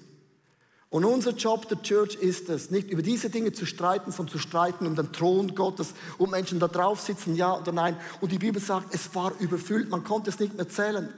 Und 0.97 1.05
unser 1.05 1.33
Job 1.33 1.69
der 1.69 1.83
Church 1.83 2.15
ist 2.15 2.49
es, 2.49 2.71
nicht 2.71 2.89
über 2.89 3.03
diese 3.03 3.29
Dinge 3.29 3.53
zu 3.53 3.67
streiten, 3.67 4.13
sondern 4.13 4.33
zu 4.33 4.39
streiten 4.39 4.87
um 4.87 4.97
den 4.97 5.13
Thron 5.13 5.55
Gottes, 5.55 5.93
um 6.17 6.31
Menschen 6.31 6.59
da 6.59 6.69
drauf 6.69 7.03
sitzen, 7.03 7.37
ja 7.37 7.55
oder 7.55 7.71
nein. 7.71 7.99
Und 8.23 8.33
die 8.33 8.39
Bibel 8.39 8.63
sagt, 8.63 8.95
es 8.95 9.15
war 9.15 9.39
überfüllt, 9.39 9.91
man 9.91 10.05
konnte 10.05 10.31
es 10.31 10.39
nicht 10.39 10.55
mehr 10.55 10.71
zählen. 10.71 11.13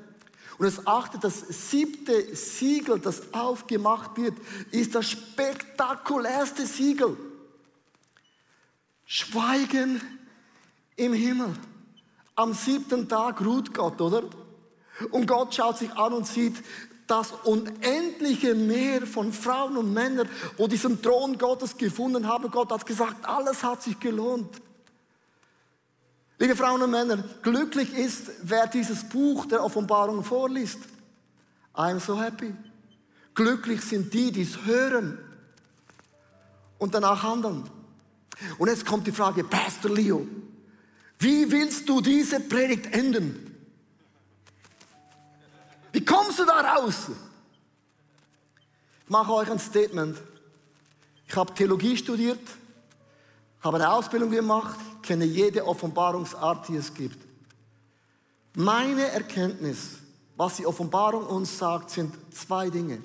Und 0.59 0.67
es 0.67 0.85
achtet, 0.85 1.23
das 1.23 1.71
siebte 1.71 2.35
Siegel, 2.35 2.99
das 2.99 3.33
aufgemacht 3.33 4.17
wird, 4.17 4.35
ist 4.73 4.97
das 4.97 5.11
spektakulärste 5.11 6.67
Siegel. 6.67 7.17
Schweigen 9.05 10.01
im 10.97 11.13
Himmel. 11.13 11.55
Am 12.35 12.53
siebten 12.53 13.09
Tag 13.09 13.41
ruht 13.43 13.73
Gott, 13.75 14.01
oder? 14.01 14.25
Und 15.13 15.29
Gott 15.29 15.55
schaut 15.55 15.79
sich 15.79 15.93
an 15.93 16.15
und 16.15 16.27
sieht, 16.27 16.65
das 17.11 17.33
unendliche 17.45 18.55
Meer 18.55 19.07
von 19.07 19.33
Frauen 19.33 19.77
und 19.77 19.93
Männern, 19.93 20.29
wo 20.57 20.69
diesen 20.69 21.03
Thron 21.03 21.37
Gottes 21.39 21.77
gefunden 21.77 22.29
haben. 22.29 22.51
Gott 22.51 22.71
hat 22.71 22.87
gesagt, 22.87 23.25
alles 23.27 23.63
hat 23.65 23.83
sich 23.83 23.99
gelohnt. 23.99 24.61
Liebe 26.39 26.55
Frauen 26.55 26.81
und 26.83 26.91
Männer, 26.91 27.25
glücklich 27.43 27.93
ist, 27.95 28.31
wer 28.43 28.69
dieses 28.69 29.03
Buch 29.09 29.47
der 29.47 29.65
Offenbarung 29.65 30.23
vorliest. 30.23 30.79
I'm 31.75 31.99
so 31.99 32.21
happy. 32.21 32.55
Glücklich 33.35 33.81
sind 33.81 34.13
die, 34.15 34.31
die 34.31 34.43
es 34.43 34.65
hören 34.65 35.19
und 36.79 36.95
danach 36.95 37.25
handeln. 37.25 37.65
Und 38.59 38.69
jetzt 38.69 38.87
kommt 38.87 39.07
die 39.07 39.13
Frage, 39.13 39.43
Pastor 39.43 39.91
Leo, 39.91 40.27
wie 41.19 41.51
willst 41.51 41.89
du 41.89 42.01
diese 42.01 42.39
Predigt 42.39 42.95
enden? 42.95 43.48
Wie 45.93 46.05
kommst 46.05 46.39
du 46.39 46.45
da 46.45 46.61
raus? 46.61 47.07
Ich 49.05 49.11
mache 49.11 49.33
euch 49.33 49.51
ein 49.51 49.59
Statement. 49.59 50.19
Ich 51.27 51.37
habe 51.37 51.53
Theologie 51.55 51.97
studiert, 51.97 52.41
habe 53.61 53.77
eine 53.77 53.93
Ausbildung 53.93 54.31
gemacht, 54.31 54.79
kenne 55.03 55.25
jede 55.25 55.67
Offenbarungsart, 55.67 56.69
die 56.69 56.77
es 56.77 56.93
gibt. 56.93 57.19
Meine 58.55 59.09
Erkenntnis, 59.09 59.99
was 60.37 60.57
die 60.57 60.67
Offenbarung 60.67 61.27
uns 61.27 61.59
sagt, 61.59 61.91
sind 61.91 62.15
zwei 62.35 62.71
Dinge. 62.71 63.01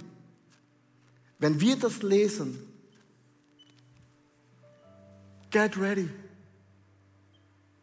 Wenn 1.39 1.59
wir 1.59 1.75
das 1.77 2.01
lesen, 2.01 2.57
get 5.51 5.77
ready. 5.77 6.09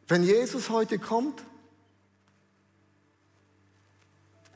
Wenn 0.09 0.25
Jesus 0.25 0.71
heute 0.71 0.99
kommt, 0.99 1.43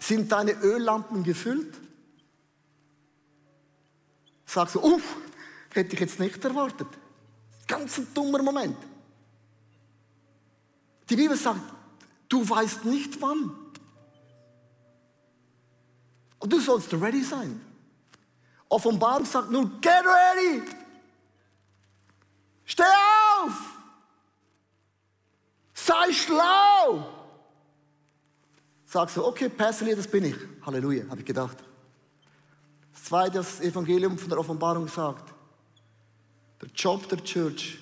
Sind 0.07 0.31
deine 0.31 0.53
Öllampen 0.53 1.25
gefüllt? 1.25 1.75
Sagst 4.45 4.75
du, 4.75 4.81
uff, 4.83 5.17
hätte 5.71 5.95
ich 5.95 6.01
jetzt 6.01 6.21
nicht 6.21 6.45
erwartet. 6.45 6.89
Ganz 7.67 7.97
ein 7.97 8.13
dummer 8.13 8.43
Moment. 8.43 8.77
Die 11.09 11.17
Bibel 11.17 11.39
sagt, 11.39 11.63
du 12.29 12.47
weißt 12.47 12.85
nicht 12.85 13.19
wann. 13.23 13.51
Und 16.39 16.53
du 16.53 16.61
sollst 16.61 16.93
ready 16.93 17.25
sein. 17.25 17.59
Offenbarung 18.69 19.25
sagt 19.25 19.51
nur, 19.51 19.81
get 19.81 20.05
ready. 20.05 20.63
Steh 22.67 22.83
auf. 23.41 23.53
Sei 25.73 26.13
schlau. 26.13 27.24
Sagst 28.95 29.17
du, 29.17 29.25
okay, 29.25 29.49
Pastor, 29.49 29.89
das 29.89 30.07
bin 30.07 30.27
ich. 30.27 30.37
Halleluja, 30.65 31.03
habe 31.11 31.19
ich 31.19 31.27
gedacht. 31.27 31.57
Das 32.93 33.03
zweite, 33.03 33.39
das 33.39 33.61
Evangelium 33.61 34.17
von 34.17 34.29
der 34.29 34.39
Offenbarung 34.39 34.87
sagt, 34.87 35.35
der 36.63 36.69
Job 36.69 37.09
der 37.09 37.19
Church, 37.25 37.77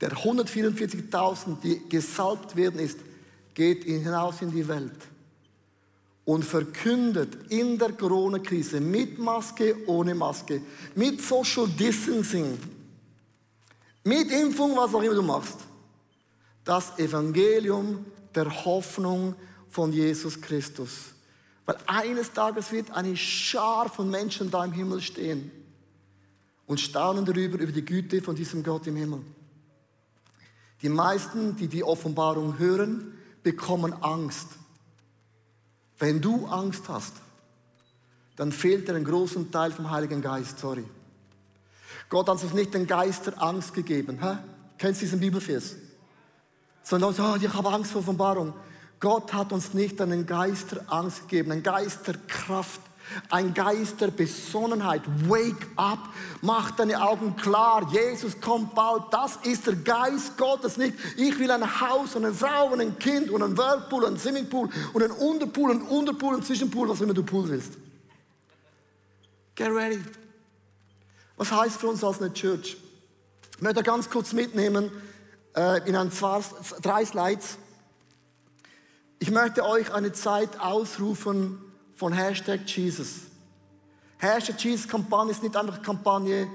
der 0.00 0.12
144.000, 0.12 1.60
die 1.62 1.86
gesalbt 1.86 2.56
werden 2.56 2.80
ist, 2.80 3.00
geht 3.52 3.84
hinaus 3.84 4.40
in 4.40 4.50
die 4.50 4.66
Welt 4.66 4.96
und 6.24 6.46
verkündet 6.46 7.52
in 7.52 7.76
der 7.78 7.92
Corona-Krise 7.92 8.80
mit 8.80 9.18
Maske, 9.18 9.86
ohne 9.86 10.14
Maske, 10.14 10.62
mit 10.94 11.20
Social 11.20 11.68
Distancing, 11.68 12.58
mit 14.02 14.30
Impfung, 14.30 14.78
was 14.78 14.94
auch 14.94 15.02
immer 15.02 15.14
du 15.14 15.22
machst, 15.22 15.58
das 16.64 16.98
Evangelium 16.98 18.06
der 18.34 18.64
Hoffnung 18.64 19.34
von 19.72 19.92
Jesus 19.92 20.40
Christus. 20.40 21.12
Weil 21.64 21.76
eines 21.86 22.32
Tages 22.32 22.70
wird 22.70 22.90
eine 22.92 23.16
Schar 23.16 23.88
von 23.88 24.10
Menschen 24.10 24.50
da 24.50 24.64
im 24.64 24.72
Himmel 24.72 25.00
stehen 25.00 25.50
und 26.66 26.80
staunen 26.80 27.24
darüber, 27.24 27.58
über 27.58 27.72
die 27.72 27.84
Güte 27.84 28.22
von 28.22 28.36
diesem 28.36 28.62
Gott 28.62 28.86
im 28.86 28.96
Himmel. 28.96 29.20
Die 30.82 30.88
meisten, 30.88 31.56
die 31.56 31.68
die 31.68 31.82
Offenbarung 31.82 32.58
hören, 32.58 33.18
bekommen 33.42 33.92
Angst. 34.02 34.48
Wenn 35.98 36.20
du 36.20 36.46
Angst 36.46 36.88
hast, 36.88 37.14
dann 38.36 38.52
fehlt 38.52 38.88
dir 38.88 38.94
ein 38.94 39.04
großen 39.04 39.50
Teil 39.50 39.70
vom 39.72 39.90
Heiligen 39.90 40.20
Geist, 40.20 40.58
sorry. 40.58 40.84
Gott 42.08 42.28
hat 42.28 42.42
uns 42.42 42.52
nicht 42.52 42.74
den 42.74 42.86
Geist 42.86 43.26
der 43.26 43.40
Angst 43.40 43.72
gegeben. 43.72 44.18
Hä? 44.20 44.38
Kennst 44.76 45.00
du 45.00 45.04
diesen 45.06 45.20
Bibelvers? 45.20 45.76
Sondern, 46.82 47.14
oh, 47.18 47.36
ich 47.40 47.52
habe 47.52 47.68
Angst 47.70 47.92
vor 47.92 48.00
Offenbarung. 48.00 48.52
Gott 49.02 49.32
hat 49.32 49.52
uns 49.52 49.74
nicht 49.74 50.00
einen 50.00 50.26
Geist 50.26 50.70
der 50.70 50.84
Angst 50.86 51.28
gegeben, 51.28 51.50
einen 51.50 51.64
Geist 51.64 52.06
der 52.06 52.14
Kraft, 52.28 52.80
ein 53.30 53.52
Geist 53.52 54.00
der 54.00 54.12
Besonnenheit. 54.12 55.02
Wake 55.28 55.66
up, 55.74 55.98
mach 56.40 56.70
deine 56.70 57.02
Augen 57.02 57.34
klar. 57.34 57.90
Jesus 57.90 58.40
kommt 58.40 58.76
bald. 58.76 59.02
Das 59.10 59.38
ist 59.42 59.66
der 59.66 59.74
Geist 59.74 60.38
Gottes 60.38 60.76
nicht. 60.76 60.94
Ich 61.16 61.36
will 61.40 61.50
ein 61.50 61.80
Haus 61.80 62.14
und 62.14 62.24
eine 62.24 62.32
Frau 62.32 62.68
und 62.68 62.80
ein 62.80 62.96
Kind 63.00 63.28
und 63.30 63.42
ein 63.42 63.58
Whirlpool 63.58 64.04
und 64.04 64.14
ein 64.14 64.18
Swimmingpool 64.20 64.68
und 64.92 65.02
ein 65.02 65.10
Unterpool 65.10 65.72
und 65.72 65.82
ein 65.82 65.88
Unterpool 65.88 66.34
und 66.34 66.42
ein 66.42 66.46
Zwischenpool, 66.46 66.88
was 66.88 67.00
immer 67.00 67.12
du 67.12 67.24
Pool 67.24 67.48
willst. 67.48 67.72
Get 69.56 69.68
ready. 69.68 70.00
Was 71.36 71.50
heißt 71.50 71.80
für 71.80 71.88
uns 71.88 72.04
als 72.04 72.20
eine 72.20 72.32
Church? 72.32 72.76
Ich 73.56 73.60
möchte 73.60 73.82
ganz 73.82 74.08
kurz 74.08 74.32
mitnehmen 74.32 74.92
äh, 75.56 75.88
in 75.88 75.96
ein 75.96 76.12
zwei, 76.12 76.40
drei 76.80 77.04
Slides. 77.04 77.58
Ich 79.22 79.30
möchte 79.30 79.64
euch 79.64 79.94
eine 79.94 80.12
Zeit 80.12 80.58
ausrufen 80.58 81.56
von 81.94 82.12
Hashtag 82.12 82.62
Jesus. 82.66 83.18
Hashtag 84.18 84.58
Jesus 84.58 84.88
Kampagne 84.88 85.30
ist 85.30 85.44
nicht 85.44 85.54
einfach 85.54 85.80
Kampagne. 85.80 86.48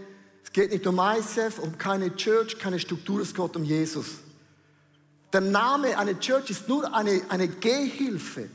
Es 0.44 0.52
geht 0.52 0.72
nicht 0.72 0.86
um 0.86 1.00
ICF, 1.00 1.60
um 1.60 1.78
keine 1.78 2.14
Church, 2.18 2.60
keine 2.60 2.78
Struktur, 2.78 3.22
es 3.22 3.34
geht 3.34 3.56
um 3.56 3.64
Jesus. 3.64 4.16
Der 5.32 5.40
Name 5.40 5.98
einer 5.98 6.20
Church 6.20 6.50
ist 6.50 6.68
nur 6.68 6.94
eine, 6.94 7.22
eine 7.30 7.48
Gehhilfe. 7.48 8.50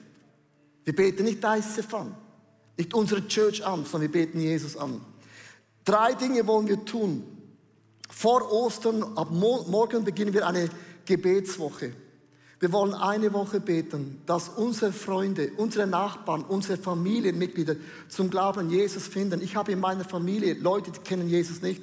Wir 0.84 0.94
beten 0.94 1.24
nicht 1.24 1.42
ICF 1.42 1.94
an. 1.94 2.14
Nicht 2.76 2.92
unsere 2.92 3.26
Church 3.26 3.64
an, 3.64 3.86
sondern 3.86 4.12
wir 4.12 4.12
beten 4.12 4.40
Jesus 4.40 4.76
an. 4.76 5.00
Drei 5.86 6.12
Dinge 6.12 6.46
wollen 6.46 6.68
wir 6.68 6.84
tun. 6.84 7.24
Vor 8.10 8.52
Ostern, 8.52 9.16
ab 9.16 9.30
morgen 9.30 10.04
beginnen 10.04 10.34
wir 10.34 10.46
eine 10.46 10.68
Gebetswoche. 11.06 11.94
Wir 12.62 12.70
wollen 12.70 12.94
eine 12.94 13.32
Woche 13.32 13.58
beten, 13.58 14.20
dass 14.24 14.48
unsere 14.48 14.92
Freunde, 14.92 15.50
unsere 15.56 15.88
Nachbarn, 15.88 16.44
unsere 16.44 16.78
Familienmitglieder 16.78 17.74
zum 18.08 18.30
Glauben 18.30 18.60
an 18.60 18.70
Jesus 18.70 19.08
finden. 19.08 19.42
Ich 19.42 19.56
habe 19.56 19.72
in 19.72 19.80
meiner 19.80 20.04
Familie 20.04 20.54
Leute, 20.54 20.92
die 20.92 21.00
kennen 21.00 21.28
Jesus 21.28 21.60
nicht. 21.60 21.82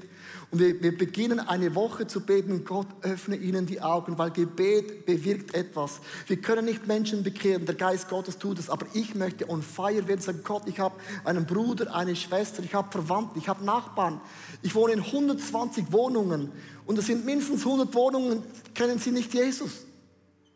Und 0.51 0.59
wir, 0.59 0.81
wir 0.81 0.97
beginnen 0.97 1.41
eine 1.41 1.75
Woche 1.75 2.07
zu 2.07 2.21
beten, 2.21 2.63
Gott 2.63 2.87
öffne 3.01 3.35
ihnen 3.35 3.65
die 3.65 3.81
Augen, 3.81 4.17
weil 4.17 4.31
Gebet 4.31 5.05
bewirkt 5.05 5.53
etwas. 5.53 5.99
Wir 6.27 6.37
können 6.37 6.63
nicht 6.63 6.87
Menschen 6.87 7.23
bekehren, 7.23 7.65
der 7.65 7.75
Geist 7.75 8.07
Gottes 8.07 8.37
tut 8.37 8.57
es, 8.57 8.69
aber 8.69 8.85
ich 8.93 9.15
möchte 9.15 9.49
on 9.49 9.61
fire 9.61 10.07
werden, 10.07 10.21
sagen, 10.21 10.39
Gott, 10.45 10.63
ich 10.65 10.79
habe 10.79 10.95
einen 11.25 11.45
Bruder, 11.45 11.93
eine 11.93 12.15
Schwester, 12.15 12.63
ich 12.63 12.73
habe 12.73 12.89
Verwandte, 12.89 13.37
ich 13.37 13.49
habe 13.49 13.65
Nachbarn. 13.65 14.21
Ich 14.61 14.73
wohne 14.75 14.93
in 14.93 15.01
120 15.01 15.91
Wohnungen 15.91 16.53
und 16.85 16.97
es 16.97 17.07
sind 17.07 17.25
mindestens 17.25 17.65
100 17.65 17.93
Wohnungen, 17.93 18.43
kennen 18.73 18.97
sie 18.97 19.11
nicht 19.11 19.33
Jesus. 19.33 19.88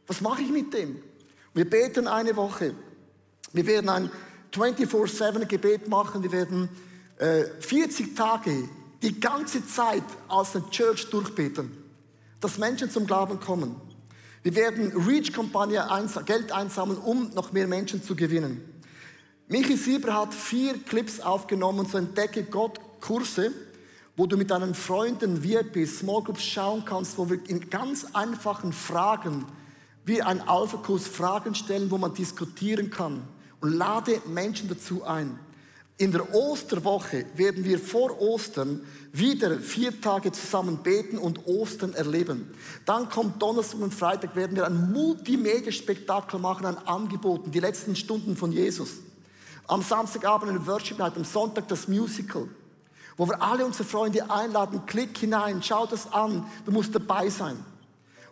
Was 0.08 0.22
mache 0.22 0.42
ich 0.42 0.50
mit 0.50 0.74
dem? 0.74 1.02
Wir 1.54 1.70
beten 1.70 2.08
eine 2.08 2.36
Woche. 2.36 2.74
Wir 3.54 3.66
werden 3.68 3.90
ein 3.90 4.12
24-7-Gebet 4.54 5.88
machen. 5.88 6.24
Wir 6.24 6.32
werden 6.32 6.70
äh, 7.18 7.46
40 7.60 8.16
Tage 8.16 8.70
die 9.02 9.20
ganze 9.20 9.66
Zeit 9.68 10.04
als 10.28 10.56
eine 10.56 10.70
Church 10.70 11.10
durchbeten, 11.10 11.72
dass 12.40 12.58
Menschen 12.58 12.90
zum 12.90 13.06
Glauben 13.06 13.40
kommen. 13.40 13.76
Wir 14.42 14.56
werden 14.56 14.92
Reach-Kampagne 15.08 15.86
Geld 16.26 16.52
einsammeln, 16.52 17.00
um 17.00 17.30
noch 17.34 17.54
mehr 17.54 17.68
Menschen 17.68 18.04
zu 18.04 18.16
gewinnen. 18.16 18.62
Michi 19.48 19.78
Sieber 19.78 20.14
hat 20.14 20.34
vier 20.34 20.74
Clips 20.84 21.20
aufgenommen, 21.20 21.86
so 21.86 21.98
entdecke 21.98 22.44
Gott 22.44 22.80
Kurse, 23.02 23.52
wo 24.16 24.26
du 24.26 24.38
mit 24.38 24.52
deinen 24.52 24.74
Freunden, 24.74 25.44
VIP, 25.44 25.88
Small 25.88 26.24
Groups 26.24 26.44
schauen 26.44 26.84
kannst, 26.86 27.18
wo 27.18 27.30
wir 27.30 27.40
in 27.48 27.70
ganz 27.70 28.06
einfachen 28.14 28.74
Fragen 28.74 29.46
wie 30.06 30.22
ein 30.22 30.42
Alpha-Kurs 30.42 31.08
Fragen 31.08 31.56
stellen, 31.56 31.92
wo 31.92 31.98
man 31.98 32.14
diskutieren 32.14 32.90
kann 32.90 33.24
und 33.62 33.74
lade 33.74 34.22
Menschen 34.28 34.68
dazu 34.68 35.04
ein. 35.04 35.40
In 35.98 36.12
der 36.12 36.34
Osterwoche 36.34 37.26
werden 37.36 37.64
wir 37.64 37.78
vor 37.78 38.20
Ostern 38.20 38.82
wieder 39.12 39.60
vier 39.60 40.02
Tage 40.02 40.32
zusammen 40.32 40.78
beten 40.78 41.20
und 41.20 41.46
Ostern 41.46 41.94
erleben. 41.94 42.52
Dann 42.86 43.10
kommt 43.10 43.42
Donnerstag 43.42 43.80
und 43.80 43.94
Freitag 43.94 44.36
werden 44.36 44.56
wir 44.56 44.66
ein 44.66 44.92
Multimedia-Spektakel 44.92 46.40
machen 46.40 46.66
an 46.66 46.78
Angeboten, 46.80 47.52
die 47.52 47.60
letzten 47.60 47.96
Stunden 47.96 48.36
von 48.36 48.52
Jesus. 48.52 48.90
Am 49.68 49.84
Samstagabend 49.84 50.50
eine 50.50 50.66
Worship 50.66 50.98
Night, 50.98 51.16
am 51.16 51.24
Sonntag 51.24 51.68
das 51.68 51.88
Musical, 51.88 52.48
wo 53.16 53.28
wir 53.28 53.42
alle 53.42 53.64
unsere 53.64 53.86
Freunde 53.86 54.30
einladen, 54.30 54.82
klick 54.88 55.18
hinein, 55.20 55.62
schau 55.62 55.86
das 55.86 56.12
an, 56.12 56.44
du 56.66 56.72
musst 56.72 56.94
dabei 56.94 57.30
sein. 57.30 57.56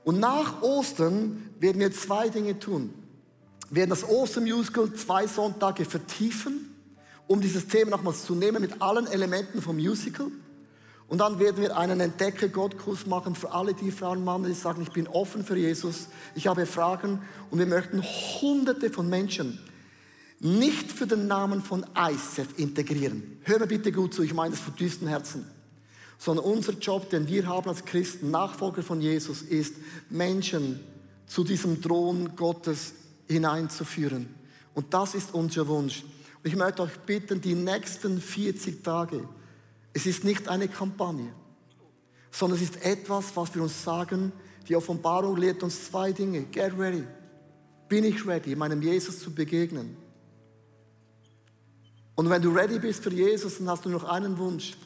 Und 0.04 0.20
nach 0.20 0.62
Ostern 0.62 1.50
werden 1.60 1.80
wir 1.80 1.92
zwei 1.92 2.30
Dinge 2.30 2.58
tun. 2.58 2.94
Wir 3.70 3.82
werden 3.82 3.92
das 3.92 4.08
Ostermusical 4.08 4.94
zwei 4.94 5.28
Sonntage 5.28 5.86
vertiefen, 5.86 6.76
um 7.28 7.40
dieses 7.40 7.68
Thema 7.68 7.92
nochmals 7.92 8.26
zu 8.26 8.36
nehmen 8.36 8.62
mit 8.62 8.82
allen 8.82 9.08
Elementen 9.08 9.62
vom 9.62 9.78
Musical. 9.78 10.28
Und 11.08 11.18
dann 11.18 11.40
werden 11.40 11.62
wir 11.62 11.78
einen 11.78 12.00
Entdecke 12.00 12.50
Gott-Kurs 12.50 13.06
machen 13.06 13.36
für 13.36 13.52
alle 13.52 13.74
die 13.74 13.92
Frauen 13.92 14.20
und 14.20 14.26
Männer, 14.26 14.48
die 14.48 14.54
sagen, 14.54 14.82
ich 14.82 14.92
bin 14.92 15.08
offen 15.08 15.44
für 15.44 15.58
Jesus, 15.58 16.08
ich 16.36 16.48
habe 16.48 16.66
Fragen 16.66 17.22
und 17.50 17.60
wir 17.60 17.66
möchten 17.66 18.02
hunderte 18.02 18.90
von 18.90 19.10
Menschen 19.10 19.60
nicht 20.40 20.92
für 20.92 21.06
den 21.06 21.28
Namen 21.28 21.62
von 21.62 21.86
ICEF 21.96 22.58
integrieren. 22.58 23.40
Hör 23.44 23.60
mir 23.60 23.68
bitte 23.68 23.92
gut 23.92 24.14
zu, 24.14 24.24
ich 24.24 24.34
meine 24.34 24.52
das 24.52 24.62
von 24.62 24.76
tiefstem 24.76 25.08
Herzen 25.08 25.46
sondern 26.22 26.46
unser 26.46 26.74
Job, 26.74 27.10
den 27.10 27.28
wir 27.28 27.48
haben 27.48 27.68
als 27.68 27.84
Christen, 27.84 28.30
Nachfolger 28.30 28.84
von 28.84 29.02
Jesus, 29.02 29.42
ist, 29.42 29.74
Menschen 30.08 30.80
zu 31.26 31.44
diesem 31.44 31.82
Thron 31.82 32.36
Gottes 32.36 32.94
hineinzuführen. 33.28 34.30
Und 34.76 34.94
das 34.94 35.16
ist 35.16 35.34
unser 35.34 35.68
Wunsch. 35.68 36.04
Und 36.04 36.46
ich 36.48 36.56
möchte 36.56 36.84
euch 36.84 36.96
bitten, 37.08 37.42
die 37.42 37.56
nächsten 37.56 38.22
40 38.22 38.84
Tage, 38.84 39.28
es 39.94 40.06
ist 40.06 40.24
nicht 40.24 40.48
eine 40.48 40.68
Kampagne, 40.68 41.34
sondern 42.30 42.60
es 42.60 42.66
ist 42.66 42.86
etwas, 42.86 43.36
was 43.36 43.56
wir 43.56 43.64
uns 43.64 43.84
sagen, 43.84 44.32
die 44.70 44.76
Offenbarung 44.76 45.38
lehrt 45.38 45.64
uns 45.64 45.88
zwei 45.88 46.12
Dinge. 46.12 46.44
Get 46.44 46.78
ready. 46.78 47.04
Bin 47.90 48.04
ich 48.04 48.28
ready, 48.28 48.56
meinem 48.56 48.84
Jesus 48.84 49.20
zu 49.22 49.34
begegnen? 49.34 49.98
Und 52.14 52.30
wenn 52.30 52.44
du 52.44 52.52
ready 52.52 52.78
bist 52.78 53.02
für 53.02 53.12
Jesus, 53.12 53.58
dann 53.58 53.70
hast 53.70 53.86
du 53.86 53.90
noch 53.90 54.04
einen 54.04 54.38
Wunsch 54.38 54.78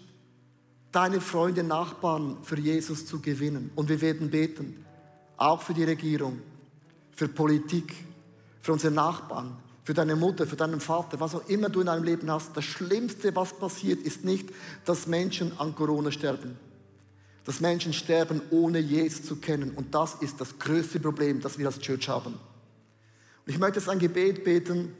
deine 0.95 1.19
Freunde, 1.19 1.63
Nachbarn 1.63 2.37
für 2.43 2.57
Jesus 2.57 3.05
zu 3.05 3.19
gewinnen. 3.19 3.69
Und 3.75 3.89
wir 3.89 3.99
werden 3.99 4.29
beten, 4.29 4.85
auch 5.35 5.61
für 5.61 5.73
die 5.73 5.83
Regierung, 5.83 6.39
für 7.11 7.27
Politik, 7.27 7.93
für 8.61 8.71
unsere 8.71 8.93
Nachbarn, 8.93 9.57
für 9.83 9.93
deine 9.93 10.15
Mutter, 10.15 10.47
für 10.47 10.55
deinen 10.55 10.79
Vater, 10.79 11.19
was 11.19 11.35
auch 11.35 11.47
immer 11.49 11.69
du 11.69 11.81
in 11.81 11.87
deinem 11.87 12.03
Leben 12.03 12.31
hast. 12.31 12.55
Das 12.55 12.63
Schlimmste, 12.63 13.35
was 13.35 13.53
passiert, 13.53 14.01
ist 14.03 14.23
nicht, 14.23 14.49
dass 14.85 15.05
Menschen 15.05 15.51
an 15.59 15.75
Corona 15.75 16.11
sterben. 16.11 16.57
Dass 17.43 17.59
Menschen 17.59 17.91
sterben, 17.91 18.41
ohne 18.49 18.79
Jesus 18.79 19.23
zu 19.23 19.35
kennen. 19.35 19.71
Und 19.71 19.93
das 19.93 20.15
ist 20.21 20.39
das 20.39 20.57
größte 20.57 21.01
Problem, 21.01 21.41
das 21.41 21.59
wir 21.59 21.67
als 21.67 21.79
Church 21.79 22.07
haben. 22.07 22.33
Und 22.33 23.53
ich 23.53 23.59
möchte 23.59 23.79
jetzt 23.79 23.89
ein 23.89 23.99
Gebet 23.99 24.45
beten 24.45 24.93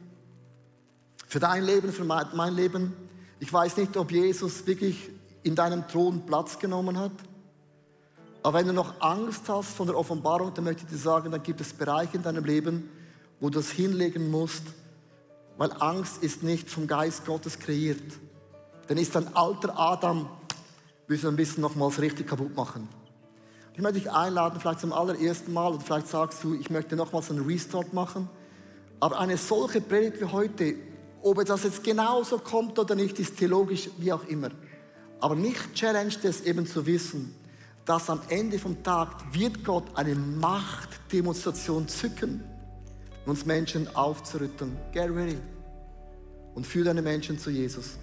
für 1.26 1.40
dein 1.40 1.64
Leben, 1.64 1.92
für 1.92 2.04
mein 2.04 2.54
Leben. 2.54 2.94
Ich 3.40 3.52
weiß 3.52 3.78
nicht, 3.78 3.98
ob 3.98 4.12
Jesus 4.12 4.68
wirklich 4.68 5.10
in 5.46 5.54
deinem 5.54 5.88
Thron 5.88 6.26
Platz 6.26 6.58
genommen 6.58 7.00
hat. 7.00 7.12
Aber 8.42 8.58
wenn 8.58 8.68
du 8.68 8.74
noch 8.74 9.00
Angst 9.00 9.44
hast 9.48 9.76
von 9.76 9.86
der 9.86 9.96
Offenbarung, 9.96 10.52
dann 10.54 10.64
möchte 10.64 10.84
ich 10.84 10.90
dir 10.90 10.98
sagen, 10.98 11.32
dann 11.32 11.44
gibt 11.44 11.62
es 11.62 11.72
Bereiche 11.72 12.18
in 12.18 12.24
deinem 12.24 12.44
Leben, 12.44 12.90
wo 13.40 13.50
du 13.50 13.60
das 13.60 13.70
hinlegen 13.70 14.32
musst, 14.32 14.64
weil 15.58 15.72
Angst 15.80 16.24
ist 16.24 16.42
nicht 16.42 16.68
vom 16.68 16.88
Geist 16.88 17.26
Gottes 17.26 17.60
kreiert. 17.60 18.02
Dann 18.88 18.98
ist 18.98 19.16
ein 19.16 19.36
alter 19.36 19.78
Adam, 19.78 20.28
müssen 21.08 21.24
wir 21.24 21.30
ein 21.30 21.36
bisschen 21.36 21.62
nochmals 21.62 22.02
richtig 22.02 22.28
kaputt 22.28 22.56
machen. 22.56 22.90
Ich 23.74 23.82
möchte 23.82 24.00
dich 24.00 24.12
einladen, 24.12 24.60
vielleicht 24.60 24.80
zum 24.80 24.94
allerersten 24.94 25.54
Mal, 25.54 25.74
oder 25.74 25.82
vielleicht 25.82 26.08
sagst 26.08 26.44
du, 26.44 26.56
ich 26.56 26.72
möchte 26.72 26.96
nochmals 26.96 27.30
einen 27.30 27.46
Restart 27.46 27.94
machen. 27.94 28.30
Aber 29.00 29.20
eine 29.20 29.38
solche 29.38 29.82
Predigt 29.82 30.22
wie 30.22 30.26
heute, 30.26 30.76
ob 31.22 31.44
das 31.46 31.64
jetzt 31.64 31.84
genauso 31.84 32.40
kommt 32.40 32.80
oder 32.80 32.96
nicht, 32.96 33.20
ist 33.20 33.38
theologisch 33.38 33.90
wie 33.98 34.12
auch 34.12 34.24
immer. 34.26 34.50
Aber 35.26 35.36
mich 35.36 35.58
challenged 35.74 36.24
es 36.24 36.42
eben 36.42 36.68
zu 36.68 36.86
wissen, 36.86 37.34
dass 37.84 38.12
am 38.12 38.22
Ende 38.30 38.60
vom 38.60 38.84
Tag 38.84 39.24
wird 39.34 39.64
Gott 39.64 39.86
eine 39.96 40.14
Machtdemonstration 40.14 41.88
zücken, 41.88 42.44
uns 43.26 43.44
Menschen 43.44 43.88
aufzurütteln. 43.96 44.78
Get 44.94 45.10
ready. 45.10 45.40
Und 46.54 46.68
führe 46.68 46.86
deine 46.86 47.02
Menschen 47.02 47.40
zu 47.40 47.50
Jesus. 47.50 47.98